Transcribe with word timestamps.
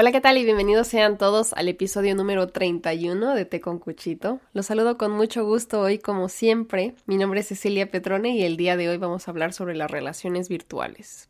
Hola, 0.00 0.12
¿qué 0.12 0.20
tal? 0.20 0.38
Y 0.38 0.44
bienvenidos 0.44 0.86
sean 0.86 1.18
todos 1.18 1.52
al 1.54 1.66
episodio 1.66 2.14
número 2.14 2.46
31 2.46 3.34
de 3.34 3.44
Té 3.44 3.60
con 3.60 3.80
Cuchito. 3.80 4.38
Los 4.52 4.66
saludo 4.66 4.96
con 4.96 5.10
mucho 5.10 5.44
gusto 5.44 5.80
hoy, 5.80 5.98
como 5.98 6.28
siempre. 6.28 6.94
Mi 7.06 7.16
nombre 7.16 7.40
es 7.40 7.48
Cecilia 7.48 7.90
Petrone 7.90 8.36
y 8.36 8.44
el 8.44 8.56
día 8.56 8.76
de 8.76 8.88
hoy 8.88 8.96
vamos 8.96 9.26
a 9.26 9.32
hablar 9.32 9.52
sobre 9.52 9.74
las 9.74 9.90
relaciones 9.90 10.48
virtuales. 10.48 11.28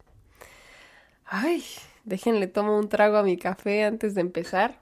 Ay, 1.24 1.64
déjenle 2.04 2.46
tomo 2.46 2.78
un 2.78 2.90
trago 2.90 3.16
a 3.16 3.22
mi 3.22 3.38
café 3.38 3.84
antes 3.84 4.14
de 4.14 4.20
empezar. 4.20 4.78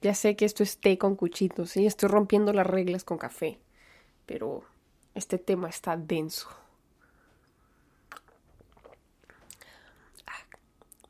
Ya 0.00 0.14
sé 0.14 0.36
que 0.36 0.44
esto 0.44 0.62
es 0.62 0.78
té 0.78 0.96
con 0.96 1.16
cuchito, 1.16 1.66
sí, 1.66 1.86
estoy 1.86 2.10
rompiendo 2.10 2.52
las 2.52 2.68
reglas 2.68 3.02
con 3.02 3.18
café, 3.18 3.58
pero 4.26 4.62
este 5.16 5.38
tema 5.38 5.68
está 5.68 5.96
denso. 5.96 6.48
Ah, 10.24 10.46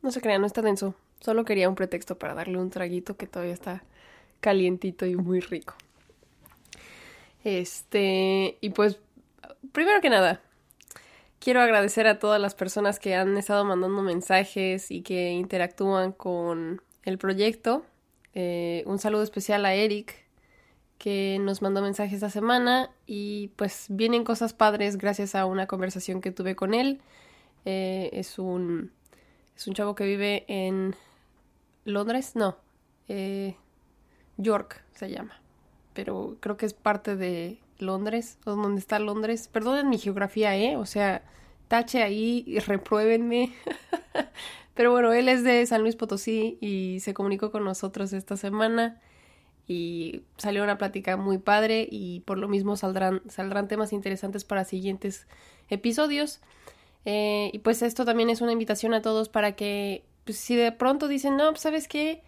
no 0.01 0.11
se 0.11 0.23
crean, 0.23 0.41
no 0.41 0.47
está 0.47 0.63
denso. 0.63 0.95
Solo 1.25 1.47
quería 1.47 1.71
un 1.71 1.75
pretexto 1.75 2.19
para 2.19 2.35
darle 2.35 2.59
un 2.59 2.69
traguito 2.69 3.17
que 3.17 3.27
todavía 3.27 3.55
está 3.55 3.83
calientito 4.41 5.07
y 5.07 5.17
muy 5.17 5.41
rico. 5.41 5.73
Este, 7.45 8.59
y 8.61 8.69
pues, 8.69 8.99
primero 9.73 10.03
que 10.03 10.11
nada, 10.11 10.43
quiero 11.39 11.63
agradecer 11.63 12.07
a 12.09 12.19
todas 12.19 12.39
las 12.43 12.55
personas 12.55 12.99
que 12.99 13.15
han 13.15 13.39
estado 13.39 13.65
mandando 13.65 14.03
mensajes 14.03 14.91
y 14.91 15.01
que 15.01 15.31
interactúan 15.31 16.13
con 16.13 16.83
el 17.05 17.17
proyecto. 17.17 17.87
Eh, 18.35 18.83
un 18.85 18.99
saludo 18.99 19.23
especial 19.23 19.65
a 19.65 19.73
Eric, 19.73 20.27
que 20.99 21.39
nos 21.41 21.63
mandó 21.63 21.81
mensajes 21.81 22.17
esta 22.17 22.29
semana 22.29 22.91
y 23.07 23.49
pues 23.57 23.87
vienen 23.89 24.25
cosas 24.25 24.53
padres 24.53 24.99
gracias 24.99 25.35
a 25.35 25.47
una 25.47 25.67
conversación 25.67 26.21
que 26.21 26.33
tuve 26.33 26.55
con 26.55 26.75
él. 26.75 27.01
Eh, 27.65 28.11
es 28.13 28.39
un 28.39 28.93
es 29.57 29.67
un 29.67 29.73
chavo 29.73 29.95
que 29.95 30.05
vive 30.05 30.45
en 30.49 30.95
Londres, 31.85 32.35
no, 32.35 32.57
eh, 33.09 33.57
York 34.37 34.83
se 34.93 35.11
llama, 35.11 35.41
pero 35.93 36.37
creo 36.41 36.57
que 36.57 36.67
es 36.67 36.75
parte 36.75 37.17
de 37.17 37.61
Londres, 37.79 38.39
donde 38.45 38.81
está 38.81 38.99
Londres. 38.99 39.49
Perdonen 39.49 39.89
mi 39.89 39.99
geografía, 39.99 40.57
¿eh? 40.57 40.77
O 40.77 40.87
sea, 40.87 41.23
tache 41.69 42.03
ahí 42.03 42.45
y 42.47 42.59
repruébenme. 42.59 43.53
pero 44.75 44.91
bueno, 44.91 45.13
él 45.13 45.29
es 45.29 45.45
de 45.45 45.65
San 45.67 45.83
Luis 45.83 45.97
Potosí 45.97 46.59
y 46.61 47.01
se 47.01 47.15
comunicó 47.15 47.51
con 47.51 47.65
nosotros 47.65 48.13
esta 48.13 48.37
semana 48.37 49.01
y 49.67 50.23
salió 50.37 50.63
una 50.63 50.79
plática 50.79 51.17
muy 51.17 51.39
padre 51.39 51.89
y 51.91 52.21
por 52.21 52.39
lo 52.39 52.49
mismo 52.49 52.77
saldrán, 52.77 53.23
saldrán 53.29 53.69
temas 53.69 53.93
interesantes 53.93 54.45
para 54.45 54.65
siguientes 54.65 55.27
episodios. 55.69 56.41
Eh, 57.07 57.51
y 57.53 57.59
pues 57.59 57.83
esto 57.83 58.05
también 58.05 58.31
es 58.31 58.41
una 58.41 58.53
invitación 58.53 58.95
a 58.95 59.03
todos 59.03 59.29
para 59.29 59.53
que 59.53 60.05
pues 60.25 60.39
si 60.39 60.57
de 60.57 60.73
pronto 60.73 61.09
dicen, 61.09 61.37
no, 61.37 61.51
pues, 61.51 61.63
sabes 61.63 61.89
qué, 61.89 62.23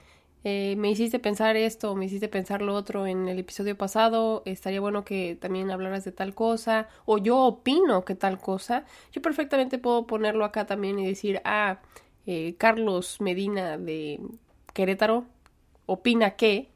eh, 0.45 0.77
me 0.77 0.91
hiciste 0.91 1.19
pensar 1.19 1.57
esto, 1.57 1.97
me 1.97 2.05
hiciste 2.07 2.29
pensar 2.29 2.63
lo 2.63 2.75
otro 2.75 3.07
en 3.07 3.29
el 3.29 3.39
episodio 3.39 3.77
pasado, 3.77 4.43
estaría 4.47 4.81
bueno 4.81 5.05
que 5.05 5.37
también 5.41 5.71
hablaras 5.71 6.05
de 6.05 6.13
tal 6.13 6.35
cosa, 6.35 6.89
o 7.05 7.19
yo 7.19 7.39
opino 7.39 8.05
que 8.05 8.15
tal 8.15 8.39
cosa, 8.39 8.85
yo 9.13 9.23
perfectamente 9.23 9.79
puedo 9.79 10.07
ponerlo 10.07 10.45
acá 10.45 10.67
también 10.67 10.99
y 10.99 11.07
decir, 11.07 11.41
ah, 11.45 11.81
eh, 12.27 12.55
Carlos 12.59 13.21
Medina 13.21 13.77
de 13.79 14.21
Querétaro 14.73 15.27
opina 15.87 16.37
que, 16.37 16.71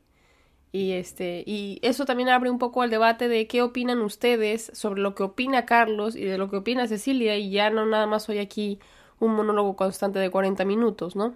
y 0.73 0.93
este, 0.93 1.43
y 1.47 1.79
eso 1.83 2.05
también 2.07 2.29
abre 2.29 2.51
un 2.51 2.59
poco 2.59 2.83
al 2.83 2.91
debate 2.91 3.29
de 3.29 3.47
qué 3.47 3.63
opinan 3.63 4.01
ustedes 4.01 4.71
sobre 4.75 5.01
lo 5.03 5.15
que 5.15 5.25
opina 5.25 5.67
Carlos 5.67 6.17
y 6.17 6.25
de 6.25 6.39
lo 6.39 6.51
que 6.51 6.57
opina 6.57 6.87
Cecilia, 6.89 7.37
y 7.37 7.51
ya 7.51 7.71
no 7.71 7.87
nada 7.87 8.07
más 8.07 8.25
soy 8.25 8.39
aquí 8.39 8.81
un 9.21 9.35
monólogo 9.35 9.77
constante 9.77 10.19
de 10.19 10.31
40 10.31 10.65
minutos, 10.65 11.15
¿no? 11.15 11.35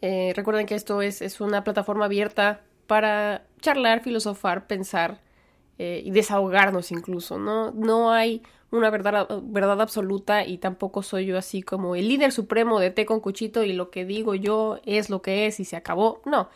Eh, 0.00 0.32
recuerden 0.34 0.66
que 0.66 0.74
esto 0.74 1.02
es, 1.02 1.20
es, 1.20 1.40
una 1.40 1.62
plataforma 1.62 2.06
abierta 2.06 2.62
para 2.86 3.44
charlar, 3.60 4.02
filosofar, 4.02 4.66
pensar 4.66 5.20
eh, 5.78 6.02
y 6.04 6.10
desahogarnos 6.10 6.90
incluso, 6.90 7.38
¿no? 7.38 7.70
No 7.72 8.10
hay 8.10 8.42
una 8.70 8.88
verdad, 8.90 9.28
verdad 9.42 9.80
absoluta 9.80 10.46
y 10.46 10.58
tampoco 10.58 11.02
soy 11.02 11.26
yo 11.26 11.36
así 11.36 11.62
como 11.62 11.96
el 11.96 12.08
líder 12.08 12.32
supremo 12.32 12.78
de 12.80 12.90
té 12.90 13.04
con 13.04 13.20
cuchito 13.20 13.64
y 13.64 13.72
lo 13.72 13.90
que 13.90 14.04
digo 14.04 14.34
yo 14.34 14.78
es 14.84 15.10
lo 15.10 15.22
que 15.22 15.46
es 15.46 15.60
y 15.60 15.64
se 15.64 15.76
acabó. 15.76 16.22
No, 16.24 16.48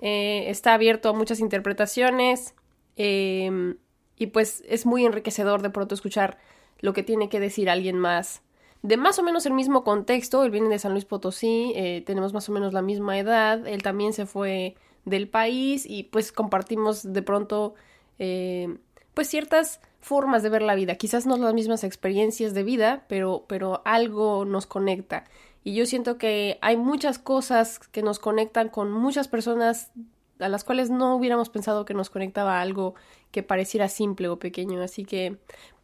eh, 0.00 0.50
está 0.50 0.74
abierto 0.74 1.08
a 1.08 1.12
muchas 1.12 1.40
interpretaciones 1.40 2.54
em, 2.96 3.76
y 4.16 4.26
pues 4.26 4.62
es 4.68 4.84
muy 4.86 5.06
enriquecedor 5.06 5.62
de 5.62 5.70
pronto 5.70 5.94
escuchar 5.94 6.38
lo 6.80 6.92
que 6.92 7.02
tiene 7.02 7.28
que 7.28 7.40
decir 7.40 7.70
alguien 7.70 7.98
más 7.98 8.42
de 8.82 8.96
más 8.96 9.18
o 9.18 9.22
menos 9.22 9.46
el 9.46 9.52
mismo 9.52 9.84
contexto, 9.84 10.42
él 10.44 10.50
viene 10.50 10.68
de 10.68 10.78
San 10.78 10.92
Luis 10.92 11.04
Potosí, 11.04 11.72
eh, 11.76 12.02
tenemos 12.04 12.32
más 12.32 12.48
o 12.48 12.52
menos 12.52 12.72
la 12.72 12.82
misma 12.82 13.18
edad, 13.18 13.66
él 13.66 13.82
también 13.82 14.12
se 14.12 14.26
fue 14.26 14.74
del 15.04 15.28
país 15.28 15.86
y 15.88 16.04
pues 16.04 16.32
compartimos 16.32 17.12
de 17.12 17.22
pronto 17.22 17.74
eh, 18.18 18.76
pues 19.14 19.28
ciertas 19.28 19.80
formas 20.00 20.42
de 20.42 20.48
ver 20.48 20.62
la 20.62 20.74
vida, 20.74 20.96
quizás 20.96 21.26
no 21.26 21.36
las 21.36 21.54
mismas 21.54 21.84
experiencias 21.84 22.54
de 22.54 22.64
vida, 22.64 23.04
pero, 23.08 23.44
pero 23.46 23.82
algo 23.84 24.44
nos 24.44 24.66
conecta. 24.66 25.24
Y 25.64 25.74
yo 25.74 25.86
siento 25.86 26.18
que 26.18 26.58
hay 26.60 26.76
muchas 26.76 27.20
cosas 27.20 27.78
que 27.78 28.02
nos 28.02 28.18
conectan 28.18 28.68
con 28.68 28.90
muchas 28.90 29.28
personas 29.28 29.92
a 30.40 30.48
las 30.48 30.64
cuales 30.64 30.90
no 30.90 31.14
hubiéramos 31.14 31.50
pensado 31.50 31.84
que 31.84 31.94
nos 31.94 32.10
conectaba 32.10 32.60
algo 32.60 32.96
que 33.30 33.44
pareciera 33.44 33.88
simple 33.88 34.28
o 34.28 34.40
pequeño. 34.40 34.82
Así 34.82 35.04
que 35.04 35.38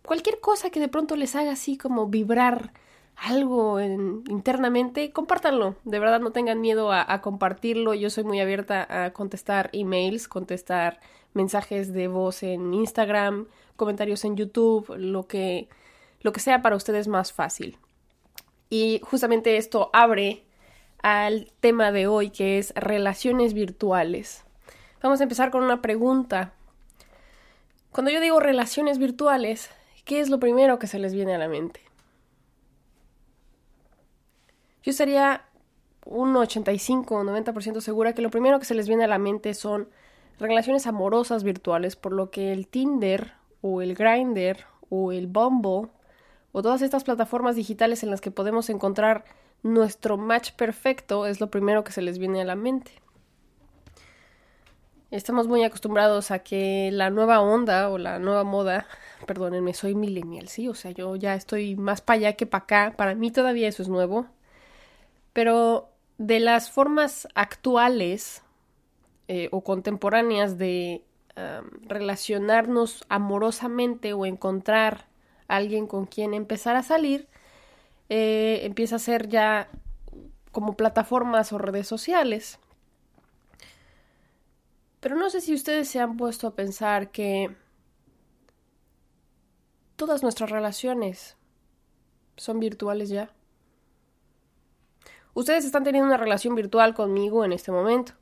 cualquier 0.05 0.41
cosa 0.41 0.71
que 0.71 0.81
de 0.81 0.89
pronto 0.89 1.15
les 1.15 1.37
haga 1.37 1.53
así 1.53 1.77
como 1.77 2.09
vibrar 2.09 2.73
algo 3.21 3.81
internamente, 3.81 5.13
compártanlo. 5.13 5.77
De 5.85 5.99
verdad 5.99 6.21
no 6.21 6.31
tengan 6.31 6.61
miedo 6.61 6.93
a, 6.93 7.21
compartirlo. 7.21 7.95
Yo 7.95 8.11
soy 8.11 8.25
muy 8.25 8.41
abierta 8.41 8.87
a 9.05 9.13
contestar 9.13 9.71
emails, 9.73 10.29
contestar 10.29 11.01
mensajes 11.35 11.93
de 11.93 12.09
voz 12.09 12.43
en 12.43 12.73
Instagram, 12.73 13.47
comentarios 13.77 14.25
en 14.25 14.37
YouTube, 14.37 14.95
lo 14.97 15.27
que, 15.27 15.69
lo 16.21 16.33
que 16.33 16.41
sea 16.41 16.63
para 16.63 16.77
ustedes 16.77 17.09
más 17.09 17.33
fácil. 17.33 17.79
Y 18.71 19.01
justamente 19.03 19.57
esto 19.57 19.91
abre 19.93 20.45
al 21.03 21.51
tema 21.61 21.91
de 21.91 22.07
hoy 22.07 22.31
que 22.31 22.59
es 22.59 22.73
relaciones 22.77 23.53
virtuales. 23.53 24.45
Vamos 25.03 25.21
a 25.21 25.25
empezar 25.25 25.51
con 25.51 25.63
una 25.63 25.83
pregunta. 25.83 26.53
Cuando 27.91 28.11
yo 28.11 28.21
digo 28.21 28.39
relaciones 28.39 28.99
virtuales, 28.99 29.71
¿qué 30.05 30.21
es 30.21 30.29
lo 30.29 30.39
primero 30.39 30.79
que 30.79 30.87
se 30.87 30.99
les 30.99 31.15
viene 31.15 31.35
a 31.35 31.39
la 31.39 31.49
mente? 31.49 31.88
Yo 34.83 34.91
estaría 34.91 35.45
un 36.05 36.35
85 36.37 37.15
o 37.15 37.25
90% 37.25 37.81
segura 37.81 38.15
que 38.15 38.23
lo 38.23 38.31
primero 38.31 38.59
que 38.59 38.65
se 38.65 38.75
les 38.75 38.89
viene 38.89 39.05
a 39.05 39.09
la 39.09 39.19
mente 39.19 39.55
son 39.55 39.89
relaciones 40.39 40.87
amorosas 40.87 41.45
virtuales, 41.45 41.97
por 41.97 42.13
lo 42.13 42.31
que 42.31 42.53
el 42.53 42.67
Tinder 42.69 43.33
o 43.61 43.83
el 43.83 43.95
Grindr 43.95 44.65
o 44.89 45.13
el 45.13 45.27
Bumble 45.27 45.91
o 46.53 46.63
todas 46.63 46.83
estas 46.83 47.05
plataformas 47.05 47.57
digitales 47.57 48.03
en 48.03 48.11
las 48.11 48.21
que 48.21 48.31
podemos 48.31 48.71
encontrar 48.71 49.25
nuestro 49.63 50.17
match 50.17 50.53
perfecto 50.53 51.27
es 51.27 51.41
lo 51.41 51.51
primero 51.51 51.85
que 51.85 51.93
se 51.93 52.03
les 52.03 52.19
viene 52.19 52.41
a 52.41 52.45
la 52.45 52.55
mente. 52.55 52.93
Estamos 55.11 55.49
muy 55.49 55.65
acostumbrados 55.65 56.31
a 56.31 56.41
que 56.41 56.91
la 56.93 57.09
nueva 57.11 57.41
onda 57.41 57.89
o 57.89 57.97
la 57.97 58.19
nueva 58.19 58.45
moda, 58.45 58.87
perdónenme, 59.27 59.75
soy 59.75 59.95
millennial, 59.95 60.49
sí, 60.49 60.69
o 60.69 60.75
sea, 60.75 60.91
yo 60.91 61.17
ya 61.17 61.35
estoy 61.35 61.77
más 61.77 62.03
para 62.03 62.19
allá 62.19 62.33
que 62.35 62.47
para 62.47 62.65
acá, 62.65 62.95
para 62.97 63.15
mí 63.15 63.31
todavía 63.31 63.69
eso 63.69 63.83
es 63.83 63.89
nuevo, 63.89 64.27
pero 65.39 65.89
de 66.19 66.41
las 66.41 66.69
formas 66.69 67.29
actuales 67.37 68.43
eh, 69.29 69.49
o 69.53 69.63
contemporáneas 69.63 70.59
de 70.59 71.05
relacionarnos 71.83 73.05
amorosamente 73.09 74.15
o 74.15 74.27
encontrar 74.27 75.07
a 75.47 75.55
alguien 75.55 75.87
con 75.87 76.07
quien 76.07 76.35
empezar 76.35 76.75
a 76.75 76.83
salir, 76.83 77.29
eh, 78.09 78.63
empieza 78.65 78.97
a 78.97 78.99
ser 78.99 79.29
ya 79.29 79.69
como 80.51 80.77
plataformas 80.77 81.53
o 81.53 81.59
redes 81.59 81.87
sociales. 81.87 82.59
Pero 84.99 85.15
no 85.15 85.31
sé 85.31 85.41
si 85.41 85.55
ustedes 85.55 85.89
se 85.89 86.01
han 86.01 86.17
puesto 86.17 86.49
a 86.49 86.57
pensar 86.57 87.13
que 87.13 87.55
todas 89.95 90.25
nuestras 90.25 90.51
relaciones 90.51 91.37
son 92.37 92.59
virtuales 92.59 93.09
ya. 93.09 93.31
Ustedes 95.39 95.65
están 95.65 95.85
teniendo 95.85 96.09
una 96.09 96.17
relación 96.17 96.57
virtual 96.57 96.95
conmigo 96.95 97.45
en 97.45 97.53
este 97.53 97.71
momento. 97.71 98.15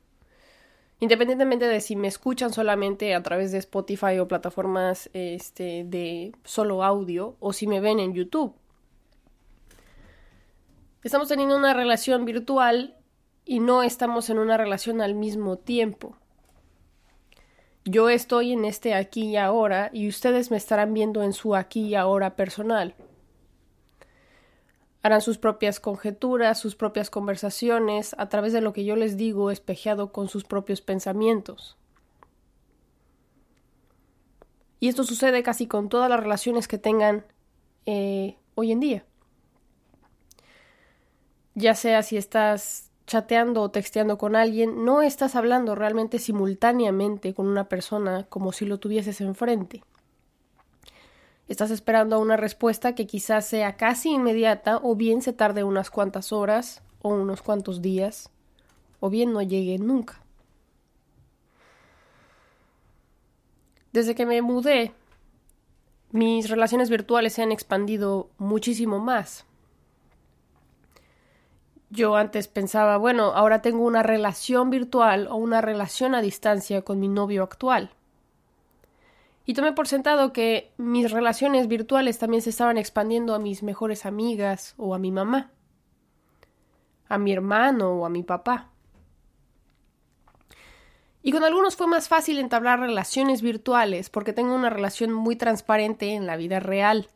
Independientemente 0.99 1.65
de 1.65 1.81
si 1.81 1.95
me 1.95 2.07
escuchan 2.07 2.53
solamente 2.53 3.15
a 3.15 3.23
través 3.23 3.51
de 3.51 3.57
Spotify 3.57 4.19
o 4.19 4.27
plataformas 4.27 5.09
este, 5.13 5.83
de 5.83 6.35
solo 6.43 6.83
audio 6.83 7.35
o 7.39 7.53
si 7.53 7.65
me 7.65 7.79
ven 7.79 7.99
en 7.99 8.13
YouTube. 8.13 8.53
Estamos 11.01 11.27
teniendo 11.27 11.57
una 11.57 11.73
relación 11.73 12.23
virtual 12.23 12.95
y 13.45 13.61
no 13.61 13.81
estamos 13.81 14.29
en 14.29 14.37
una 14.37 14.55
relación 14.55 15.01
al 15.01 15.15
mismo 15.15 15.57
tiempo. 15.57 16.15
Yo 17.83 18.09
estoy 18.09 18.51
en 18.51 18.63
este 18.63 18.93
aquí 18.93 19.29
y 19.29 19.37
ahora 19.37 19.89
y 19.91 20.07
ustedes 20.07 20.51
me 20.51 20.57
estarán 20.57 20.93
viendo 20.93 21.23
en 21.23 21.33
su 21.33 21.55
aquí 21.55 21.87
y 21.87 21.95
ahora 21.95 22.35
personal. 22.35 22.93
Harán 25.07 25.21
sus 25.21 25.37
propias 25.37 25.79
conjeturas, 25.79 26.59
sus 26.59 26.75
propias 26.75 27.09
conversaciones, 27.09 28.15
a 28.17 28.29
través 28.29 28.53
de 28.53 28.61
lo 28.61 28.73
que 28.73 28.85
yo 28.85 28.95
les 28.95 29.17
digo, 29.17 29.51
espejeado 29.51 30.11
con 30.11 30.27
sus 30.27 30.43
propios 30.43 30.81
pensamientos. 30.81 31.77
Y 34.79 34.89
esto 34.89 35.03
sucede 35.03 35.41
casi 35.43 35.65
con 35.65 35.89
todas 35.89 36.09
las 36.09 36.19
relaciones 36.19 36.67
que 36.67 36.77
tengan 36.77 37.25
eh, 37.85 38.37
hoy 38.55 38.71
en 38.71 38.79
día. 38.79 39.05
Ya 41.55 41.73
sea 41.73 42.03
si 42.03 42.17
estás 42.17 42.91
chateando 43.07 43.61
o 43.61 43.71
texteando 43.71 44.17
con 44.17 44.35
alguien, 44.35 44.83
no 44.85 45.01
estás 45.01 45.35
hablando 45.35 45.73
realmente 45.73 46.19
simultáneamente 46.19 47.33
con 47.33 47.47
una 47.47 47.69
persona 47.69 48.25
como 48.29 48.51
si 48.51 48.65
lo 48.65 48.77
tuvieses 48.77 49.21
enfrente. 49.21 49.83
Estás 51.47 51.71
esperando 51.71 52.19
una 52.19 52.35
respuesta 52.35 52.93
que 52.93 53.07
quizás 53.07 53.45
sea 53.45 53.77
casi 53.77 54.09
inmediata 54.11 54.79
o 54.83 54.95
bien 54.95 55.21
se 55.21 55.31
tarde 55.31 55.63
unas 55.63 55.89
cuantas 55.89 56.33
horas 56.33 56.81
o 57.01 57.09
unos 57.09 57.41
cuantos 57.41 57.81
días 57.81 58.29
o 58.99 59.09
bien 59.09 59.31
no 59.31 59.41
llegue 59.41 59.77
nunca. 59.77 60.21
Desde 63.93 64.13
que 64.13 64.25
me 64.25 64.41
mudé, 64.41 64.91
mis 66.11 66.49
relaciones 66.49 66.89
virtuales 66.89 67.33
se 67.33 67.43
han 67.43 67.51
expandido 67.51 68.29
muchísimo 68.37 68.99
más. 68.99 69.45
Yo 71.89 72.17
antes 72.17 72.49
pensaba, 72.49 72.97
bueno, 72.97 73.31
ahora 73.33 73.61
tengo 73.61 73.85
una 73.85 74.03
relación 74.03 74.69
virtual 74.69 75.27
o 75.31 75.35
una 75.35 75.61
relación 75.61 76.13
a 76.15 76.21
distancia 76.21 76.81
con 76.81 76.99
mi 76.99 77.07
novio 77.07 77.43
actual. 77.43 77.91
Y 79.47 79.53
tomé 79.53 79.71
por 79.71 79.87
sentado 79.87 80.33
que 80.33 80.73
mis 80.75 81.09
relaciones 81.09 81.69
virtuales 81.69 82.19
también 82.19 82.41
se 82.41 82.49
estaban 82.49 82.77
expandiendo 82.77 83.33
a 83.33 83.39
mis 83.39 83.63
mejores 83.63 84.05
amigas 84.05 84.73
o 84.75 84.93
a 84.93 84.99
mi 84.99 85.09
mamá, 85.09 85.51
a 87.07 87.17
mi 87.17 87.31
hermano 87.31 87.91
o 87.91 88.05
a 88.05 88.09
mi 88.09 88.23
papá. 88.23 88.71
Y 91.23 91.31
con 91.31 91.45
algunos 91.45 91.77
fue 91.77 91.87
más 91.87 92.09
fácil 92.09 92.39
entablar 92.39 92.81
relaciones 92.81 93.41
virtuales 93.41 94.09
porque 94.09 94.33
tengo 94.33 94.53
una 94.53 94.69
relación 94.69 95.13
muy 95.13 95.37
transparente 95.37 96.13
en 96.13 96.27
la 96.27 96.35
vida 96.35 96.59
real 96.59 97.07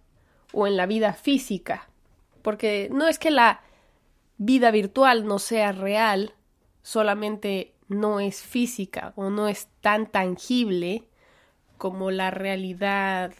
o 0.54 0.68
en 0.68 0.78
la 0.78 0.86
vida 0.86 1.12
física. 1.12 1.90
Porque 2.42 2.88
no 2.94 3.10
es 3.10 3.20
que 3.20 3.30
la 3.30 3.60
vida 4.38 4.72
virtual 4.72 5.26
no 5.26 5.38
sea 5.38 5.74
real, 5.74 6.34
solamente 6.82 7.76
no 7.90 8.22
es 8.22 8.42
física 8.42 9.12
o 9.18 9.30
no 9.30 9.50
es 9.50 9.68
tan 9.82 10.08
tangible 10.08 11.10
como 11.82 12.12
la 12.12 12.30
realidad 12.30 13.34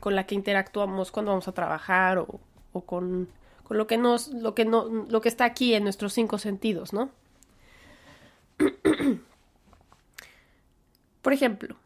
con 0.00 0.14
la 0.14 0.26
que 0.26 0.34
interactuamos 0.34 1.10
cuando 1.10 1.30
vamos 1.30 1.48
a 1.48 1.52
trabajar 1.52 2.18
o, 2.18 2.40
con, 2.82 3.30
con, 3.62 3.78
lo 3.78 3.86
que 3.86 3.96
lo 3.96 4.54
que 4.54 4.66
no, 4.66 4.84
lo 5.08 5.20
que 5.22 5.30
está 5.30 5.46
aquí 5.46 5.72
en 5.72 5.84
nuestros 5.84 6.12
cinco 6.12 6.36
sentidos, 6.36 6.92
¿no? 6.92 7.08
Por 11.22 11.32
ejemplo, 11.32 11.76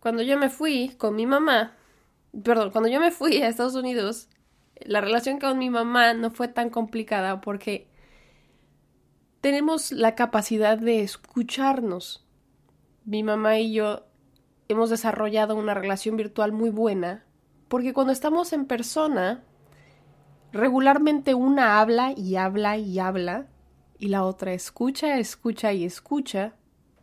cuando 0.00 0.22
yo 0.22 0.38
me 0.38 0.48
fui 0.48 0.94
con 0.96 1.16
mi 1.16 1.26
mamá, 1.26 1.76
perdón, 2.42 2.70
cuando 2.70 2.88
yo 2.88 2.98
me 2.98 3.10
fui 3.10 3.42
a 3.42 3.48
Estados 3.48 3.74
Unidos, 3.74 4.30
la 4.80 5.02
relación 5.02 5.38
con 5.38 5.58
mi 5.58 5.68
mamá 5.68 6.14
no 6.14 6.30
fue 6.30 6.48
tan 6.48 6.70
complicada 6.70 7.42
porque 7.42 7.88
tenemos 9.42 9.92
la 9.92 10.14
capacidad 10.14 10.78
de 10.78 11.02
escucharnos. 11.02 12.24
Mi 13.04 13.22
mamá 13.22 13.58
y 13.58 13.74
yo 13.74 14.06
hemos 14.68 14.90
desarrollado 14.90 15.56
una 15.56 15.74
relación 15.74 16.16
virtual 16.16 16.52
muy 16.52 16.70
buena, 16.70 17.24
porque 17.68 17.92
cuando 17.92 18.12
estamos 18.12 18.52
en 18.52 18.66
persona, 18.66 19.42
regularmente 20.52 21.34
una 21.34 21.80
habla 21.80 22.12
y 22.16 22.36
habla 22.36 22.76
y 22.76 22.98
habla, 22.98 23.46
y 23.98 24.08
la 24.08 24.24
otra 24.24 24.52
escucha, 24.52 25.18
escucha 25.18 25.72
y 25.72 25.84
escucha, 25.84 26.54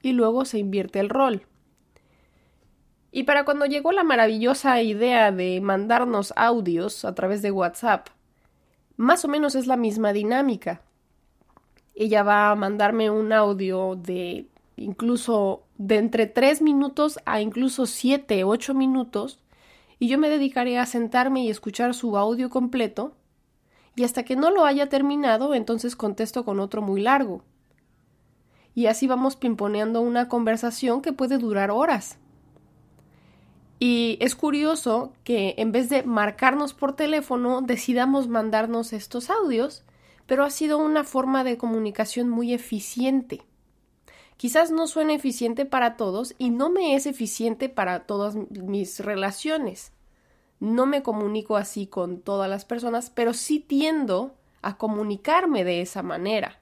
y 0.01 0.11
luego 0.11 0.45
se 0.45 0.59
invierte 0.59 0.99
el 0.99 1.09
rol. 1.09 1.45
Y 3.11 3.23
para 3.23 3.43
cuando 3.43 3.65
llegó 3.65 3.91
la 3.91 4.03
maravillosa 4.03 4.81
idea 4.81 5.31
de 5.31 5.59
mandarnos 5.61 6.33
audios 6.35 7.05
a 7.05 7.15
través 7.15 7.41
de 7.41 7.51
WhatsApp, 7.51 8.07
más 8.97 9.25
o 9.25 9.27
menos 9.27 9.55
es 9.55 9.65
la 9.65 9.77
misma 9.77 10.13
dinámica. 10.13 10.81
Ella 11.95 12.21
va 12.21 12.51
a 12.51 12.55
mandarme 12.55 13.09
un 13.09 13.33
audio 13.33 13.95
de 13.95 14.47
incluso 14.79 15.63
de 15.77 15.97
entre 15.97 16.25
tres 16.25 16.61
minutos 16.61 17.19
a 17.25 17.41
incluso 17.41 17.85
siete, 17.85 18.43
ocho 18.43 18.73
minutos, 18.73 19.39
y 19.99 20.07
yo 20.07 20.17
me 20.17 20.29
dedicaré 20.29 20.77
a 20.79 20.85
sentarme 20.85 21.43
y 21.43 21.49
escuchar 21.49 21.93
su 21.93 22.17
audio 22.17 22.49
completo, 22.49 23.13
y 23.95 24.03
hasta 24.03 24.23
que 24.23 24.35
no 24.35 24.49
lo 24.49 24.65
haya 24.65 24.87
terminado, 24.87 25.53
entonces 25.53 25.95
contesto 25.95 26.45
con 26.45 26.59
otro 26.59 26.81
muy 26.81 27.01
largo. 27.01 27.43
Y 28.73 28.85
así 28.85 29.07
vamos 29.07 29.35
pimponeando 29.35 29.99
una 30.01 30.29
conversación 30.29 31.01
que 31.01 31.11
puede 31.11 31.37
durar 31.37 31.69
horas. 31.69 32.17
Y 33.77 34.17
es 34.21 34.35
curioso 34.35 35.13
que 35.23 35.55
en 35.57 35.71
vez 35.71 35.89
de 35.89 36.03
marcarnos 36.03 36.73
por 36.73 36.95
teléfono, 36.95 37.61
decidamos 37.61 38.27
mandarnos 38.27 38.93
estos 38.93 39.29
audios, 39.29 39.83
pero 40.27 40.43
ha 40.43 40.49
sido 40.49 40.77
una 40.77 41.03
forma 41.03 41.43
de 41.43 41.57
comunicación 41.57 42.29
muy 42.29 42.53
eficiente. 42.53 43.41
Quizás 44.39 44.71
no 44.71 44.87
suene 44.87 45.15
eficiente 45.15 45.65
para 45.65 45.97
todos 45.97 46.33
y 46.37 46.49
no 46.49 46.69
me 46.69 46.95
es 46.95 47.05
eficiente 47.05 47.67
para 47.67 48.05
todas 48.05 48.35
mis 48.35 49.01
relaciones. 49.01 49.91
No 50.61 50.85
me 50.85 51.03
comunico 51.03 51.57
así 51.57 51.87
con 51.87 52.21
todas 52.21 52.49
las 52.49 52.63
personas, 52.63 53.09
pero 53.09 53.33
sí 53.33 53.59
tiendo 53.59 54.33
a 54.61 54.77
comunicarme 54.77 55.65
de 55.65 55.81
esa 55.81 56.03
manera. 56.03 56.61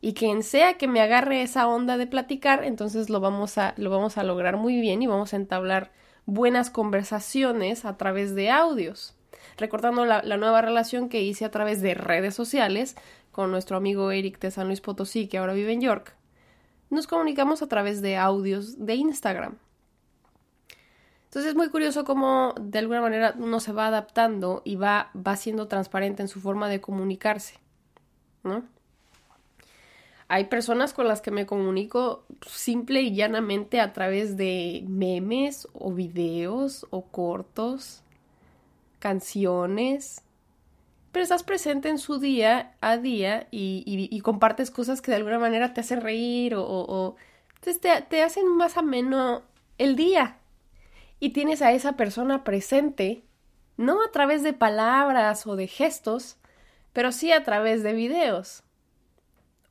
Y 0.00 0.14
quien 0.14 0.42
sea 0.42 0.78
que 0.78 0.88
me 0.88 1.00
agarre 1.00 1.42
esa 1.42 1.68
onda 1.68 1.96
de 1.96 2.08
platicar, 2.08 2.64
entonces 2.64 3.08
lo 3.08 3.20
vamos 3.20 3.56
a, 3.56 3.74
lo 3.76 3.88
vamos 3.88 4.18
a 4.18 4.24
lograr 4.24 4.56
muy 4.56 4.80
bien 4.80 5.00
y 5.00 5.06
vamos 5.06 5.32
a 5.32 5.36
entablar 5.36 5.92
buenas 6.24 6.70
conversaciones 6.70 7.84
a 7.84 7.96
través 7.96 8.34
de 8.34 8.50
audios. 8.50 9.14
Recordando 9.58 10.06
la, 10.06 10.24
la, 10.24 10.38
nueva 10.38 10.60
relación 10.60 11.08
que 11.08 11.22
hice 11.22 11.44
a 11.44 11.52
través 11.52 11.82
de 11.82 11.94
redes 11.94 12.34
sociales 12.34 12.96
con 13.30 13.52
nuestro 13.52 13.76
amigo 13.76 14.10
Eric 14.10 14.40
de 14.40 14.50
San 14.50 14.66
Luis 14.66 14.80
Potosí, 14.80 15.28
que 15.28 15.38
ahora 15.38 15.52
vive 15.52 15.72
en 15.72 15.82
York 15.82 16.15
nos 16.90 17.06
comunicamos 17.06 17.62
a 17.62 17.68
través 17.68 18.02
de 18.02 18.16
audios 18.16 18.84
de 18.84 18.94
Instagram. 18.94 19.56
Entonces 21.24 21.50
es 21.50 21.56
muy 21.56 21.68
curioso 21.68 22.04
cómo 22.04 22.54
de 22.58 22.78
alguna 22.78 23.00
manera 23.00 23.34
uno 23.38 23.60
se 23.60 23.72
va 23.72 23.88
adaptando 23.88 24.62
y 24.64 24.76
va, 24.76 25.10
va 25.14 25.36
siendo 25.36 25.68
transparente 25.68 26.22
en 26.22 26.28
su 26.28 26.40
forma 26.40 26.68
de 26.68 26.80
comunicarse, 26.80 27.58
¿no? 28.42 28.64
Hay 30.28 30.44
personas 30.46 30.92
con 30.92 31.06
las 31.06 31.20
que 31.20 31.30
me 31.30 31.46
comunico 31.46 32.24
simple 32.46 33.02
y 33.02 33.14
llanamente 33.14 33.80
a 33.80 33.92
través 33.92 34.36
de 34.36 34.82
memes 34.88 35.68
o 35.72 35.92
videos 35.92 36.86
o 36.90 37.02
cortos, 37.02 38.02
canciones, 38.98 40.22
pero 41.16 41.22
estás 41.22 41.44
presente 41.44 41.88
en 41.88 41.96
su 41.96 42.18
día 42.18 42.76
a 42.82 42.98
día 42.98 43.48
y, 43.50 44.20
compartes 44.20 44.70
cosas 44.70 45.00
que 45.00 45.10
de 45.10 45.16
alguna 45.16 45.38
manera 45.38 45.72
te 45.72 45.80
hacen 45.80 46.02
reír 46.02 46.54
o, 46.54 47.16
te, 48.10 48.22
hacen 48.22 48.46
más 48.48 48.76
ameno 48.76 49.40
el 49.78 49.96
día. 49.96 50.36
Y 51.18 51.30
tienes 51.30 51.62
a 51.62 51.72
esa 51.72 51.96
persona 51.96 52.44
presente, 52.44 53.24
no 53.78 54.04
a 54.04 54.12
través 54.12 54.42
de 54.42 54.52
palabras 54.52 55.46
o 55.46 55.56
de 55.56 55.68
gestos, 55.68 56.36
pero 56.92 57.10
sí 57.12 57.32
a 57.32 57.44
través 57.44 57.82
de 57.82 57.94
videos 57.94 58.62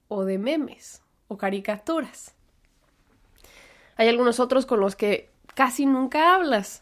o 0.07 0.25
de 0.25 0.39
memes 0.39 1.03
o 1.27 1.37
caricaturas. 1.37 2.33
Hay 3.97 4.07
algunos 4.07 4.39
otros 4.39 4.65
con 4.65 4.79
los 4.79 4.95
que 4.95 5.29
casi 5.53 5.85
nunca 5.85 6.33
hablas. 6.33 6.81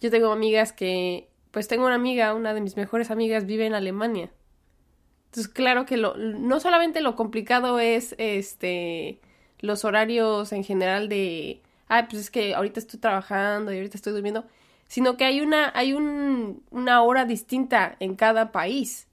Yo 0.00 0.10
tengo 0.10 0.32
amigas 0.32 0.72
que 0.72 1.28
pues 1.54 1.68
tengo 1.68 1.86
una 1.86 1.94
amiga, 1.94 2.34
una 2.34 2.52
de 2.52 2.60
mis 2.60 2.76
mejores 2.76 3.12
amigas 3.12 3.46
vive 3.46 3.64
en 3.64 3.74
Alemania. 3.74 4.28
Entonces, 5.26 5.46
claro 5.52 5.86
que 5.86 5.96
lo, 5.96 6.16
no 6.16 6.58
solamente 6.58 7.00
lo 7.00 7.14
complicado 7.14 7.78
es 7.78 8.16
este 8.18 9.20
los 9.60 9.84
horarios 9.84 10.52
en 10.52 10.64
general 10.64 11.08
de, 11.08 11.62
ah, 11.88 12.08
pues 12.10 12.22
es 12.22 12.30
que 12.32 12.56
ahorita 12.56 12.80
estoy 12.80 12.98
trabajando 12.98 13.72
y 13.72 13.76
ahorita 13.76 13.96
estoy 13.96 14.12
durmiendo, 14.12 14.44
sino 14.88 15.16
que 15.16 15.26
hay 15.26 15.40
una, 15.42 15.70
hay 15.76 15.92
un, 15.92 16.64
una 16.70 17.02
hora 17.02 17.24
distinta 17.24 17.96
en 18.00 18.16
cada 18.16 18.50
país. 18.50 19.06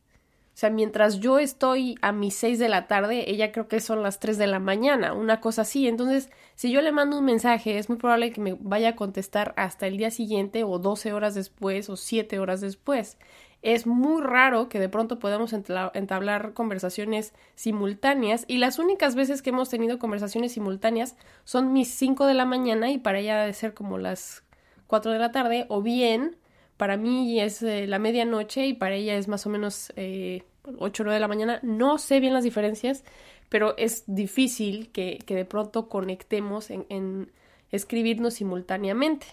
O 0.54 0.58
sea, 0.62 0.70
mientras 0.70 1.20
yo 1.20 1.40
estoy 1.40 1.96
a 2.02 2.12
mis 2.12 2.36
6 2.36 2.60
de 2.60 2.70
la 2.70 2.88
tarde, 2.88 3.32
ella 3.32 3.52
creo 3.52 3.68
que 3.68 3.80
son 3.80 4.04
las 4.04 4.20
3 4.20 4.38
de 4.38 4.48
la 4.48 4.60
mañana, 4.60 5.14
una 5.14 5.40
cosa 5.40 5.62
así. 5.64 5.88
Entonces, 5.88 6.30
si 6.56 6.72
yo 6.72 6.82
le 6.82 6.92
mando 6.92 7.18
un 7.18 7.26
mensaje, 7.26 7.78
es 7.78 7.90
muy 7.90 7.98
probable 7.98 8.32
que 8.32 8.42
me 8.42 8.58
vaya 8.60 8.90
a 8.90 8.96
contestar 8.96 9.54
hasta 9.56 9.88
el 9.88 9.98
día 9.98 10.12
siguiente 10.12 10.64
o 10.64 10.78
12 10.78 11.14
horas 11.14 11.36
después 11.36 11.90
o 11.90 11.96
7 11.96 12.38
horas 12.38 12.62
después. 12.62 13.18
Es 13.62 13.86
muy 13.86 14.22
raro 14.22 14.70
que 14.70 14.80
de 14.80 14.90
pronto 14.90 15.20
podamos 15.20 15.54
entablar 15.54 16.54
conversaciones 16.54 17.34
simultáneas 17.56 18.44
y 18.48 18.58
las 18.58 18.80
únicas 18.80 19.14
veces 19.16 19.42
que 19.42 19.52
hemos 19.52 19.70
tenido 19.70 20.00
conversaciones 20.00 20.52
simultáneas 20.54 21.16
son 21.44 21.72
mis 21.72 21.90
5 21.90 22.26
de 22.26 22.34
la 22.34 22.46
mañana 22.46 22.92
y 22.92 22.98
para 22.98 23.20
ella 23.20 23.46
de 23.46 23.54
ser 23.54 23.76
como 23.76 24.00
las 24.00 24.44
4 24.88 25.12
de 25.12 25.20
la 25.20 25.32
tarde 25.32 25.66
o 25.70 25.82
bien 25.82 26.38
para 26.82 26.98
mí 26.98 27.40
es 27.40 27.62
eh, 27.62 27.86
la 27.86 28.00
medianoche 28.00 28.66
y 28.66 28.74
para 28.74 28.96
ella 28.96 29.14
es 29.14 29.28
más 29.28 29.46
o 29.46 29.52
menos 29.52 29.94
eh, 29.98 30.42
8 30.80 31.04
o 31.04 31.06
9 31.06 31.14
de 31.14 31.20
la 31.20 31.28
mañana. 31.28 31.60
No 31.62 32.00
sé 32.00 32.20
bien 32.20 32.34
las 32.34 32.44
diferencias, 32.44 33.04
pero 33.50 33.78
es 33.78 34.04
difícil 34.08 34.92
que, 34.92 35.20
que 35.28 35.36
de 35.36 35.46
pronto 35.46 35.90
conectemos 35.90 36.72
en, 36.72 36.88
en 36.90 37.32
escribirnos 37.70 38.34
simultáneamente. 38.34 39.28